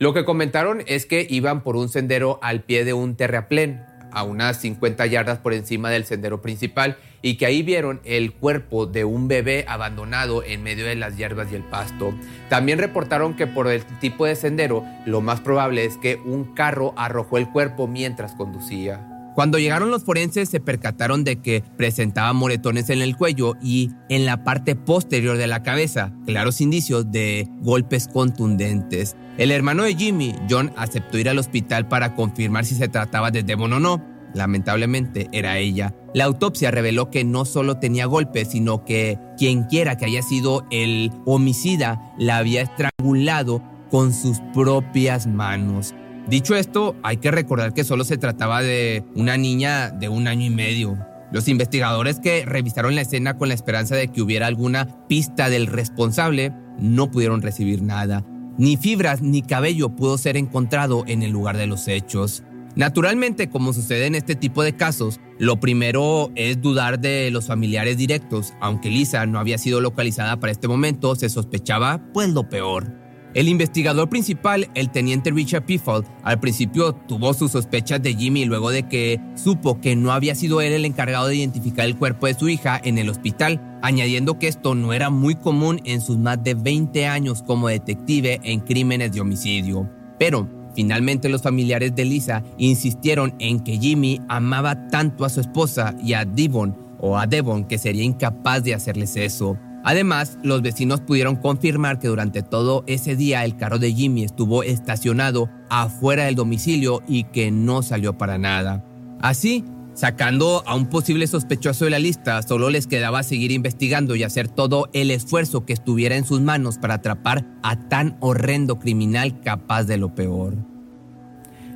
Lo 0.00 0.14
que 0.14 0.24
comentaron 0.24 0.84
es 0.86 1.06
que 1.06 1.26
iban 1.28 1.62
por 1.64 1.74
un 1.74 1.88
sendero 1.88 2.38
al 2.40 2.62
pie 2.62 2.84
de 2.84 2.92
un 2.92 3.16
terraplén, 3.16 3.84
a 4.12 4.22
unas 4.22 4.60
50 4.60 5.04
yardas 5.06 5.38
por 5.38 5.52
encima 5.52 5.90
del 5.90 6.04
sendero 6.04 6.40
principal, 6.40 6.98
y 7.20 7.36
que 7.36 7.46
ahí 7.46 7.64
vieron 7.64 8.00
el 8.04 8.32
cuerpo 8.32 8.86
de 8.86 9.04
un 9.04 9.26
bebé 9.26 9.64
abandonado 9.66 10.44
en 10.44 10.62
medio 10.62 10.86
de 10.86 10.94
las 10.94 11.16
hierbas 11.16 11.50
y 11.50 11.56
el 11.56 11.64
pasto. 11.64 12.14
También 12.48 12.78
reportaron 12.78 13.34
que 13.34 13.48
por 13.48 13.66
el 13.66 13.84
tipo 13.98 14.24
de 14.24 14.36
sendero, 14.36 14.84
lo 15.04 15.20
más 15.20 15.40
probable 15.40 15.84
es 15.84 15.96
que 15.96 16.14
un 16.14 16.54
carro 16.54 16.94
arrojó 16.96 17.36
el 17.36 17.50
cuerpo 17.50 17.88
mientras 17.88 18.34
conducía. 18.34 19.17
Cuando 19.38 19.60
llegaron 19.60 19.92
los 19.92 20.02
forenses 20.02 20.48
se 20.48 20.58
percataron 20.58 21.22
de 21.22 21.36
que 21.36 21.62
presentaba 21.76 22.32
moretones 22.32 22.90
en 22.90 23.02
el 23.02 23.16
cuello 23.16 23.54
y 23.62 23.92
en 24.08 24.26
la 24.26 24.42
parte 24.42 24.74
posterior 24.74 25.36
de 25.36 25.46
la 25.46 25.62
cabeza, 25.62 26.12
claros 26.26 26.60
indicios 26.60 27.12
de 27.12 27.48
golpes 27.60 28.08
contundentes. 28.08 29.14
El 29.36 29.52
hermano 29.52 29.84
de 29.84 29.94
Jimmy, 29.94 30.34
John, 30.50 30.72
aceptó 30.76 31.18
ir 31.18 31.28
al 31.28 31.38
hospital 31.38 31.86
para 31.86 32.16
confirmar 32.16 32.64
si 32.64 32.74
se 32.74 32.88
trataba 32.88 33.30
de 33.30 33.44
Devon 33.44 33.74
o 33.74 33.78
no. 33.78 34.04
Lamentablemente 34.34 35.28
era 35.30 35.58
ella. 35.58 35.94
La 36.14 36.24
autopsia 36.24 36.72
reveló 36.72 37.08
que 37.08 37.22
no 37.22 37.44
solo 37.44 37.76
tenía 37.76 38.06
golpes, 38.06 38.48
sino 38.48 38.84
que 38.84 39.20
quienquiera 39.36 39.96
que 39.96 40.06
haya 40.06 40.22
sido 40.22 40.66
el 40.72 41.12
homicida 41.26 42.12
la 42.18 42.38
había 42.38 42.62
estrangulado 42.62 43.62
con 43.88 44.12
sus 44.12 44.40
propias 44.52 45.28
manos. 45.28 45.94
Dicho 46.28 46.54
esto, 46.54 46.94
hay 47.02 47.16
que 47.16 47.30
recordar 47.30 47.72
que 47.72 47.84
solo 47.84 48.04
se 48.04 48.18
trataba 48.18 48.60
de 48.60 49.02
una 49.14 49.38
niña 49.38 49.90
de 49.90 50.10
un 50.10 50.28
año 50.28 50.44
y 50.44 50.50
medio. 50.50 50.98
Los 51.32 51.48
investigadores 51.48 52.20
que 52.20 52.44
revisaron 52.44 52.94
la 52.94 53.00
escena 53.00 53.38
con 53.38 53.48
la 53.48 53.54
esperanza 53.54 53.96
de 53.96 54.08
que 54.08 54.20
hubiera 54.20 54.46
alguna 54.46 55.06
pista 55.08 55.48
del 55.48 55.66
responsable 55.66 56.52
no 56.78 57.10
pudieron 57.10 57.40
recibir 57.40 57.80
nada. 57.82 58.26
Ni 58.58 58.76
fibras 58.76 59.22
ni 59.22 59.40
cabello 59.40 59.96
pudo 59.96 60.18
ser 60.18 60.36
encontrado 60.36 61.04
en 61.06 61.22
el 61.22 61.30
lugar 61.30 61.56
de 61.56 61.66
los 61.66 61.88
hechos. 61.88 62.42
Naturalmente, 62.76 63.48
como 63.48 63.72
sucede 63.72 64.04
en 64.04 64.14
este 64.14 64.34
tipo 64.34 64.62
de 64.62 64.76
casos, 64.76 65.20
lo 65.38 65.60
primero 65.60 66.30
es 66.34 66.60
dudar 66.60 67.00
de 67.00 67.30
los 67.30 67.46
familiares 67.46 67.96
directos. 67.96 68.52
Aunque 68.60 68.90
Lisa 68.90 69.24
no 69.24 69.38
había 69.38 69.56
sido 69.56 69.80
localizada 69.80 70.38
para 70.38 70.52
este 70.52 70.68
momento, 70.68 71.16
se 71.16 71.30
sospechaba 71.30 72.02
pues 72.12 72.28
lo 72.28 72.50
peor. 72.50 72.97
El 73.38 73.48
investigador 73.48 74.08
principal, 74.08 74.68
el 74.74 74.90
teniente 74.90 75.30
Richard 75.30 75.64
Pifold, 75.64 76.04
al 76.24 76.40
principio 76.40 76.92
tuvo 76.92 77.32
sus 77.34 77.52
sospechas 77.52 78.02
de 78.02 78.16
Jimmy 78.16 78.44
luego 78.44 78.70
de 78.70 78.88
que 78.88 79.20
supo 79.36 79.80
que 79.80 79.94
no 79.94 80.10
había 80.10 80.34
sido 80.34 80.60
él 80.60 80.72
el 80.72 80.84
encargado 80.84 81.28
de 81.28 81.36
identificar 81.36 81.86
el 81.86 81.96
cuerpo 81.96 82.26
de 82.26 82.34
su 82.34 82.48
hija 82.48 82.80
en 82.82 82.98
el 82.98 83.08
hospital, 83.08 83.78
añadiendo 83.80 84.40
que 84.40 84.48
esto 84.48 84.74
no 84.74 84.92
era 84.92 85.10
muy 85.10 85.36
común 85.36 85.80
en 85.84 86.00
sus 86.00 86.18
más 86.18 86.42
de 86.42 86.54
20 86.54 87.06
años 87.06 87.44
como 87.44 87.68
detective 87.68 88.40
en 88.42 88.58
crímenes 88.58 89.12
de 89.12 89.20
homicidio. 89.20 89.88
Pero 90.18 90.48
Finalmente 90.74 91.28
los 91.28 91.42
familiares 91.42 91.96
de 91.96 92.04
Lisa 92.04 92.44
insistieron 92.56 93.34
en 93.40 93.58
que 93.60 93.78
Jimmy 93.78 94.20
amaba 94.28 94.88
tanto 94.88 95.24
a 95.24 95.28
su 95.28 95.40
esposa 95.40 95.96
y 96.00 96.12
a 96.12 96.24
Devon 96.24 96.76
o 97.00 97.18
a 97.18 97.26
Devon 97.26 97.64
que 97.64 97.78
sería 97.78 98.04
incapaz 98.04 98.62
de 98.62 98.74
hacerles 98.74 99.16
eso. 99.16 99.58
Además, 99.88 100.36
los 100.42 100.60
vecinos 100.60 101.00
pudieron 101.00 101.36
confirmar 101.36 101.98
que 101.98 102.08
durante 102.08 102.42
todo 102.42 102.84
ese 102.86 103.16
día 103.16 103.46
el 103.46 103.56
carro 103.56 103.78
de 103.78 103.94
Jimmy 103.94 104.22
estuvo 104.22 104.62
estacionado 104.62 105.48
afuera 105.70 106.26
del 106.26 106.34
domicilio 106.34 107.02
y 107.08 107.24
que 107.24 107.50
no 107.50 107.80
salió 107.80 108.18
para 108.18 108.36
nada. 108.36 108.84
Así, 109.22 109.64
sacando 109.94 110.62
a 110.66 110.74
un 110.74 110.90
posible 110.90 111.26
sospechoso 111.26 111.86
de 111.86 111.92
la 111.92 111.98
lista, 111.98 112.42
solo 112.42 112.68
les 112.68 112.86
quedaba 112.86 113.22
seguir 113.22 113.50
investigando 113.50 114.14
y 114.14 114.24
hacer 114.24 114.48
todo 114.48 114.90
el 114.92 115.10
esfuerzo 115.10 115.64
que 115.64 115.72
estuviera 115.72 116.16
en 116.16 116.26
sus 116.26 116.42
manos 116.42 116.76
para 116.76 116.96
atrapar 116.96 117.46
a 117.62 117.88
tan 117.88 118.18
horrendo 118.20 118.78
criminal 118.78 119.40
capaz 119.40 119.84
de 119.84 119.96
lo 119.96 120.14
peor. 120.14 120.77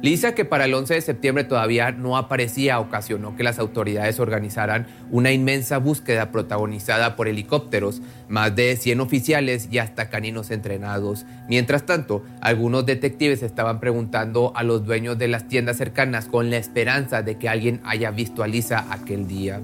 Lisa, 0.02 0.34
que 0.34 0.44
para 0.44 0.64
el 0.64 0.74
11 0.74 0.94
de 0.94 1.00
septiembre 1.00 1.44
todavía 1.44 1.92
no 1.92 2.16
aparecía, 2.16 2.80
ocasionó 2.80 3.36
que 3.36 3.44
las 3.44 3.60
autoridades 3.60 4.18
organizaran 4.18 4.88
una 5.12 5.30
inmensa 5.30 5.78
búsqueda 5.78 6.32
protagonizada 6.32 7.14
por 7.14 7.28
helicópteros, 7.28 8.02
más 8.28 8.56
de 8.56 8.76
100 8.76 9.00
oficiales 9.00 9.68
y 9.70 9.78
hasta 9.78 10.10
caninos 10.10 10.50
entrenados. 10.50 11.24
Mientras 11.48 11.86
tanto, 11.86 12.24
algunos 12.40 12.84
detectives 12.84 13.44
estaban 13.44 13.78
preguntando 13.78 14.52
a 14.56 14.64
los 14.64 14.84
dueños 14.84 15.18
de 15.18 15.28
las 15.28 15.46
tiendas 15.46 15.76
cercanas 15.76 16.26
con 16.26 16.50
la 16.50 16.56
esperanza 16.56 17.22
de 17.22 17.38
que 17.38 17.48
alguien 17.48 17.80
haya 17.84 18.10
visto 18.10 18.42
a 18.42 18.48
Lisa 18.48 18.86
aquel 18.90 19.28
día. 19.28 19.60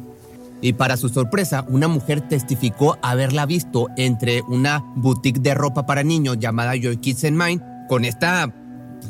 Y 0.61 0.75
para 0.75 0.97
su 0.97 1.09
sorpresa, 1.09 1.65
una 1.69 1.89
mujer 1.89 2.21
testificó 2.21 2.97
haberla 3.03 3.45
visto 3.45 3.89
entre 3.97 4.43
una 4.43 4.85
boutique 4.95 5.41
de 5.41 5.55
ropa 5.55 5.85
para 5.85 6.05
niños 6.05 6.39
llamada 6.39 6.75
Joy 6.81 6.99
Kids 6.99 7.25
and 7.25 7.43
Mine. 7.43 7.63
Con 7.89 8.05
esta 8.05 8.53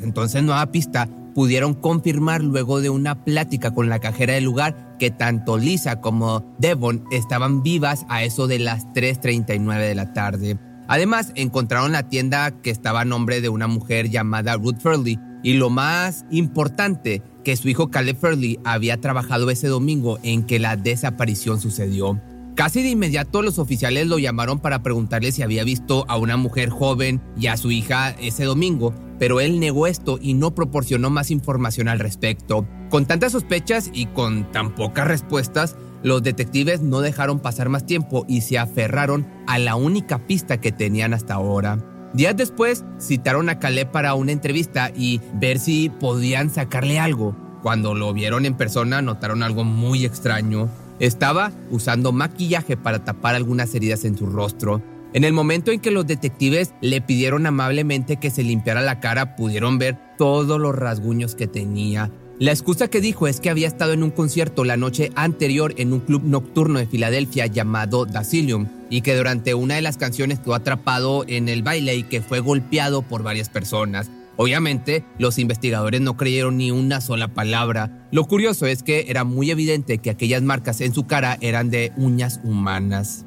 entonces 0.03 0.43
nueva 0.43 0.71
pista 0.71 1.09
pudieron 1.35 1.75
confirmar 1.75 2.43
luego 2.43 2.81
de 2.81 2.91
una 2.91 3.25
plática 3.25 3.73
con 3.73 3.89
la 3.89 4.01
cajera 4.01 4.35
del 4.35 4.45
lugar 4.45 4.97
que 4.99 5.11
tanto 5.11 5.57
Lisa 5.57 6.01
como 6.01 6.45
Devon 6.59 7.05
estaban 7.13 7.63
vivas 7.63 8.05
a 8.09 8.25
eso 8.25 8.47
de 8.47 8.59
las 8.59 8.87
3.39 8.89 9.79
de 9.79 9.95
la 9.95 10.13
tarde. 10.13 10.59
Además, 10.89 11.33
encontraron 11.35 11.93
la 11.93 12.09
tienda 12.09 12.51
que 12.63 12.71
estaba 12.71 13.03
a 13.03 13.05
nombre 13.05 13.41
de 13.41 13.51
una 13.51 13.69
mujer 13.69 14.09
llamada 14.09 14.57
Ruth 14.57 14.81
Furley 14.81 15.19
y 15.43 15.53
lo 15.53 15.71
más 15.71 16.25
importante, 16.31 17.23
que 17.45 17.57
su 17.57 17.69
hijo 17.69 17.91
Caleb 17.91 18.17
Furley 18.17 18.59
había 18.65 19.01
trabajado 19.01 19.49
ese 19.51 19.69
domingo 19.69 20.19
en 20.23 20.43
que 20.45 20.59
la 20.59 20.77
desaparición 20.77 21.61
sucedió. 21.61 22.21
Casi 22.57 22.83
de 22.83 22.91
inmediato 22.91 23.43
los 23.43 23.61
oficiales 23.61 24.09
lo 24.09 24.19
llamaron 24.19 24.59
para 24.59 24.83
preguntarle 24.83 25.31
si 25.31 25.43
había 25.43 25.63
visto 25.63 26.05
a 26.09 26.17
una 26.17 26.37
mujer 26.37 26.71
joven 26.71 27.21
y 27.39 27.47
a 27.47 27.57
su 27.57 27.71
hija 27.71 28.11
ese 28.11 28.45
domingo, 28.45 28.93
pero 29.19 29.41
él 29.41 29.61
negó 29.61 29.87
esto 29.87 30.19
y 30.21 30.35
no 30.35 30.55
proporcionó 30.55 31.11
más 31.11 31.31
información 31.31 31.89
al 31.89 31.99
respecto. 31.99 32.67
Con 32.91 33.07
tantas 33.07 33.33
sospechas 33.33 33.91
y 33.93 34.07
con 34.07 34.51
tan 34.53 34.75
pocas 34.75 35.07
respuestas, 35.07 35.77
los 36.03 36.23
detectives 36.23 36.81
no 36.81 37.01
dejaron 37.01 37.41
pasar 37.41 37.69
más 37.69 37.85
tiempo 37.85 38.25
y 38.29 38.43
se 38.43 38.59
aferraron 38.59 39.27
a 39.47 39.59
la 39.59 39.75
única 39.77 40.27
pista 40.27 40.61
que 40.61 40.73
tenían 40.73 41.13
hasta 41.13 41.35
ahora. 41.35 41.85
Días 42.15 42.37
después 42.37 42.85
citaron 43.01 43.49
a 43.49 43.59
Caleb 43.59 43.91
para 43.91 44.15
una 44.15 44.33
entrevista 44.33 44.91
y 44.97 45.21
ver 45.35 45.59
si 45.59 45.91
podían 45.91 46.51
sacarle 46.51 46.99
algo. 46.99 47.37
Cuando 47.63 47.95
lo 47.95 48.13
vieron 48.13 48.47
en 48.47 48.57
persona 48.57 49.03
notaron 49.03 49.43
algo 49.43 49.65
muy 49.65 50.05
extraño. 50.05 50.71
Estaba 51.01 51.53
usando 51.71 52.13
maquillaje 52.13 52.77
para 52.77 53.05
tapar 53.05 53.35
algunas 53.35 53.75
heridas 53.75 54.05
en 54.05 54.17
su 54.17 54.27
rostro. 54.27 54.83
En 55.15 55.25
el 55.25 55.33
momento 55.33 55.71
en 55.71 55.81
que 55.81 55.91
los 55.91 56.07
detectives 56.07 56.75
le 56.83 57.01
pidieron 57.01 57.47
amablemente 57.47 58.17
que 58.17 58.31
se 58.31 58.43
limpiara 58.43 58.83
la 58.83 59.01
cara, 59.01 59.37
pudieron 59.37 59.79
ver 59.79 59.97
todos 60.19 60.61
los 60.61 60.77
rasguños 60.77 61.35
que 61.35 61.47
tenía. 61.47 62.11
La 62.39 62.53
excusa 62.53 62.89
que 62.89 63.01
dijo 63.01 63.27
es 63.27 63.41
que 63.41 63.51
había 63.51 63.67
estado 63.67 63.95
en 63.95 64.03
un 64.03 64.11
concierto 64.11 64.65
la 64.65 64.77
noche 64.77 65.11
anterior 65.17 65.75
en 65.79 65.93
un 65.93 66.01
club 66.01 66.23
nocturno 66.25 66.79
de 66.79 66.87
Filadelfia 66.87 67.47
llamado 67.47 68.05
Dasilium 68.05 68.69
y 68.91 69.01
que 69.01 69.17
durante 69.17 69.55
una 69.55 69.75
de 69.75 69.83
las 69.83 69.97
canciones 69.97 70.39
quedó 70.39 70.55
atrapado 70.55 71.25
en 71.27 71.49
el 71.49 71.63
baile 71.63 71.97
y 71.97 72.05
que 72.05 72.21
fue 72.23 72.39
golpeado 72.41 73.03
por 73.03 73.23
varias 73.23 73.49
personas. 73.49 74.11
Obviamente, 74.37 75.05
los 75.19 75.39
investigadores 75.39 76.01
no 76.01 76.17
creyeron 76.17 76.59
ni 76.59 76.71
una 76.71 77.01
sola 77.01 77.27
palabra. 77.27 78.07
Lo 78.13 78.25
curioso 78.27 78.67
es 78.67 78.85
que 78.85 79.07
era 79.09 79.25
muy 79.25 79.51
evidente 79.51 79.99
que 79.99 80.11
aquellas 80.11 80.43
marcas 80.43 80.81
en 80.81 80.95
su 80.95 81.09
cara 81.09 81.39
eran 81.41 81.71
de 81.71 81.93
uñas 81.97 82.39
humanas. 82.45 83.25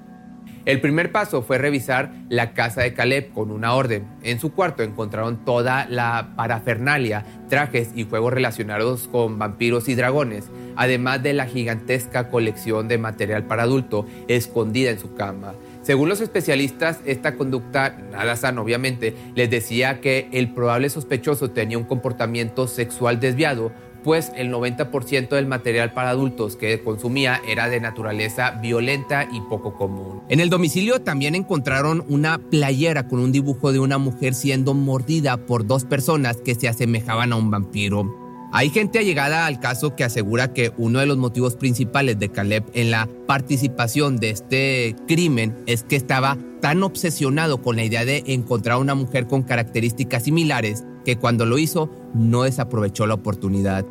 El 0.64 0.80
primer 0.80 1.12
paso 1.12 1.42
fue 1.42 1.58
revisar 1.58 2.14
la 2.30 2.54
casa 2.54 2.82
de 2.82 2.94
Caleb 2.94 3.32
con 3.34 3.50
una 3.50 3.74
orden. 3.74 4.08
En 4.22 4.40
su 4.40 4.54
cuarto 4.54 4.84
encontraron 4.84 5.44
toda 5.44 5.88
la 5.90 6.34
parafernalia, 6.36 7.26
trajes 7.50 7.90
y 7.96 8.04
juegos 8.04 8.32
relacionados 8.32 9.08
con 9.08 9.40
vampiros 9.40 9.90
y 9.90 9.96
dragones, 9.96 10.52
además 10.76 11.24
de 11.24 11.34
la 11.34 11.48
gigantesca 11.48 12.30
colección 12.30 12.88
de 12.88 13.00
material 13.00 13.48
para 13.48 13.64
adulto 13.64 14.06
escondida 14.28 14.92
en 14.92 15.00
su 15.00 15.16
cama. 15.16 15.54
Según 15.82 16.10
los 16.10 16.22
especialistas, 16.22 17.00
esta 17.06 17.34
conducta, 17.34 17.98
nada 18.12 18.36
sana 18.36 18.62
obviamente, 18.62 19.16
les 19.34 19.50
decía 19.50 20.00
que 20.00 20.30
el 20.32 20.54
probable 20.54 20.92
sospechoso 20.92 21.50
tenía 21.50 21.80
un 21.80 21.86
comportamiento 21.86 22.68
sexual 22.68 23.20
desviado, 23.20 23.72
pues 24.04 24.32
el 24.36 24.52
90% 24.52 25.30
del 25.30 25.48
material 25.48 25.94
para 25.94 26.10
adultos 26.10 26.56
que 26.56 26.82
consumía 26.82 27.42
era 27.48 27.70
de 27.70 27.80
naturaleza 27.80 28.52
violenta 28.62 29.28
y 29.32 29.42
poco 29.42 29.76
común. 29.76 30.22
En 30.30 30.40
el 30.40 30.50
domicilio 30.50 31.02
también 31.02 31.36
encontraron 31.36 32.04
una 32.10 32.38
playera 32.38 33.08
con 33.08 33.20
un 33.20 33.32
dibujo 33.32 33.72
de 33.72 33.80
una 33.80 33.98
mujer 33.98 34.34
siendo 34.34 34.74
mordida 34.74 35.38
por 35.38 35.66
dos 35.66 35.86
personas 35.86 36.38
que 36.38 36.56
se 36.56 36.68
asemejaban 36.68 37.34
a 37.34 37.36
un 37.36 37.52
vampiro. 37.52 38.22
Hay 38.54 38.70
gente 38.70 39.00
allegada 39.00 39.46
al 39.46 39.62
caso 39.62 39.96
que 39.96 40.04
asegura 40.04 40.52
que 40.52 40.74
uno 40.78 41.00
de 41.00 41.06
los 41.06 41.18
motivos 41.18 41.56
principales 41.56 42.20
de 42.20 42.30
Caleb 42.30 42.66
en 42.74 42.92
la 42.92 43.08
participación 43.26 44.18
de 44.18 44.32
este 44.32 44.96
crimen 45.08 45.56
es 45.68 45.84
que 45.84 45.96
estaba 45.96 46.38
tan 46.62 46.84
obsesionado 46.84 47.62
con 47.62 47.76
la 47.76 47.84
idea 47.84 48.06
de 48.06 48.24
encontrar 48.28 48.78
una 48.78 48.96
mujer 48.96 49.28
con 49.28 49.44
características 49.44 50.24
similares 50.24 50.86
que 51.04 51.18
cuando 51.18 51.46
lo 51.46 51.58
hizo 51.58 51.90
no 52.14 52.44
desaprovechó 52.44 53.08
la 53.08 53.16
oportunidad. 53.16 53.86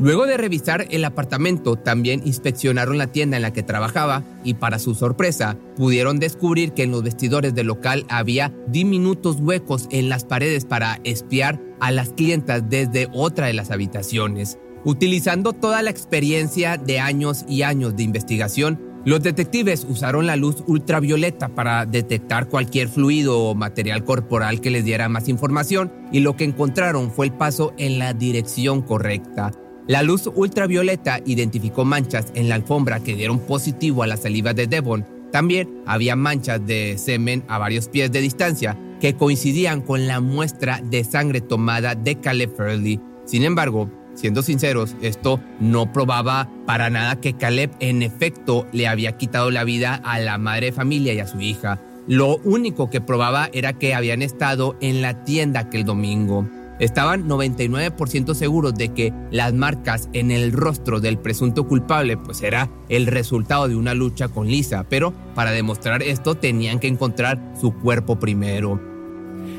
Luego 0.00 0.26
de 0.26 0.36
revisar 0.36 0.86
el 0.90 1.04
apartamento, 1.04 1.76
también 1.76 2.20
inspeccionaron 2.24 2.98
la 2.98 3.12
tienda 3.12 3.36
en 3.36 3.42
la 3.42 3.52
que 3.52 3.62
trabajaba 3.62 4.24
y 4.42 4.54
para 4.54 4.80
su 4.80 4.96
sorpresa 4.96 5.56
pudieron 5.76 6.18
descubrir 6.18 6.72
que 6.72 6.82
en 6.82 6.90
los 6.90 7.04
vestidores 7.04 7.54
del 7.54 7.68
local 7.68 8.04
había 8.08 8.52
diminutos 8.66 9.36
huecos 9.40 9.86
en 9.92 10.08
las 10.08 10.24
paredes 10.24 10.64
para 10.64 10.98
espiar 11.04 11.60
a 11.78 11.92
las 11.92 12.08
clientas 12.08 12.68
desde 12.68 13.08
otra 13.12 13.46
de 13.46 13.52
las 13.52 13.70
habitaciones. 13.70 14.58
Utilizando 14.84 15.52
toda 15.52 15.80
la 15.80 15.90
experiencia 15.90 16.76
de 16.76 16.98
años 16.98 17.44
y 17.48 17.62
años 17.62 17.94
de 17.94 18.02
investigación, 18.02 18.83
los 19.04 19.22
detectives 19.22 19.86
usaron 19.88 20.26
la 20.26 20.36
luz 20.36 20.64
ultravioleta 20.66 21.50
para 21.50 21.84
detectar 21.84 22.48
cualquier 22.48 22.88
fluido 22.88 23.38
o 23.38 23.54
material 23.54 24.02
corporal 24.02 24.62
que 24.62 24.70
les 24.70 24.84
diera 24.84 25.10
más 25.10 25.28
información 25.28 25.92
y 26.10 26.20
lo 26.20 26.36
que 26.36 26.44
encontraron 26.44 27.10
fue 27.10 27.26
el 27.26 27.32
paso 27.32 27.74
en 27.76 27.98
la 27.98 28.14
dirección 28.14 28.80
correcta. 28.80 29.52
La 29.86 30.02
luz 30.02 30.30
ultravioleta 30.34 31.20
identificó 31.26 31.84
manchas 31.84 32.32
en 32.34 32.48
la 32.48 32.54
alfombra 32.54 33.00
que 33.00 33.14
dieron 33.14 33.40
positivo 33.40 34.02
a 34.02 34.06
la 34.06 34.16
saliva 34.16 34.54
de 34.54 34.66
Devon. 34.66 35.04
También 35.30 35.82
había 35.84 36.16
manchas 36.16 36.66
de 36.66 36.96
semen 36.96 37.44
a 37.48 37.58
varios 37.58 37.88
pies 37.88 38.10
de 38.10 38.22
distancia 38.22 38.78
que 39.00 39.16
coincidían 39.16 39.82
con 39.82 40.06
la 40.06 40.20
muestra 40.20 40.80
de 40.82 41.04
sangre 41.04 41.42
tomada 41.42 41.94
de 41.94 42.14
Caleb 42.20 42.56
Furley. 42.56 42.98
Sin 43.26 43.44
embargo, 43.44 43.90
siendo 44.14 44.42
sinceros, 44.42 44.96
esto 45.02 45.40
no 45.60 45.92
probaba 45.92 46.48
para 46.66 46.90
nada 46.90 47.20
que 47.20 47.34
Caleb 47.34 47.70
en 47.80 48.02
efecto 48.02 48.66
le 48.72 48.88
había 48.88 49.16
quitado 49.16 49.50
la 49.50 49.64
vida 49.64 49.94
a 50.04 50.18
la 50.18 50.38
madre 50.38 50.66
de 50.66 50.72
familia 50.72 51.14
y 51.14 51.20
a 51.20 51.26
su 51.26 51.40
hija. 51.40 51.80
Lo 52.06 52.36
único 52.38 52.90
que 52.90 53.00
probaba 53.00 53.48
era 53.52 53.72
que 53.74 53.94
habían 53.94 54.22
estado 54.22 54.76
en 54.80 55.00
la 55.02 55.24
tienda 55.24 55.60
aquel 55.60 55.84
domingo. 55.84 56.48
Estaban 56.78 57.28
99% 57.28 58.34
seguros 58.34 58.74
de 58.74 58.92
que 58.92 59.12
las 59.30 59.54
marcas 59.54 60.08
en 60.12 60.30
el 60.30 60.52
rostro 60.52 61.00
del 61.00 61.18
presunto 61.18 61.66
culpable 61.68 62.16
pues 62.16 62.42
era 62.42 62.68
el 62.88 63.06
resultado 63.06 63.68
de 63.68 63.76
una 63.76 63.94
lucha 63.94 64.28
con 64.28 64.48
Lisa, 64.48 64.84
pero 64.88 65.12
para 65.34 65.52
demostrar 65.52 66.02
esto 66.02 66.34
tenían 66.34 66.80
que 66.80 66.88
encontrar 66.88 67.40
su 67.60 67.72
cuerpo 67.72 68.18
primero. 68.18 68.93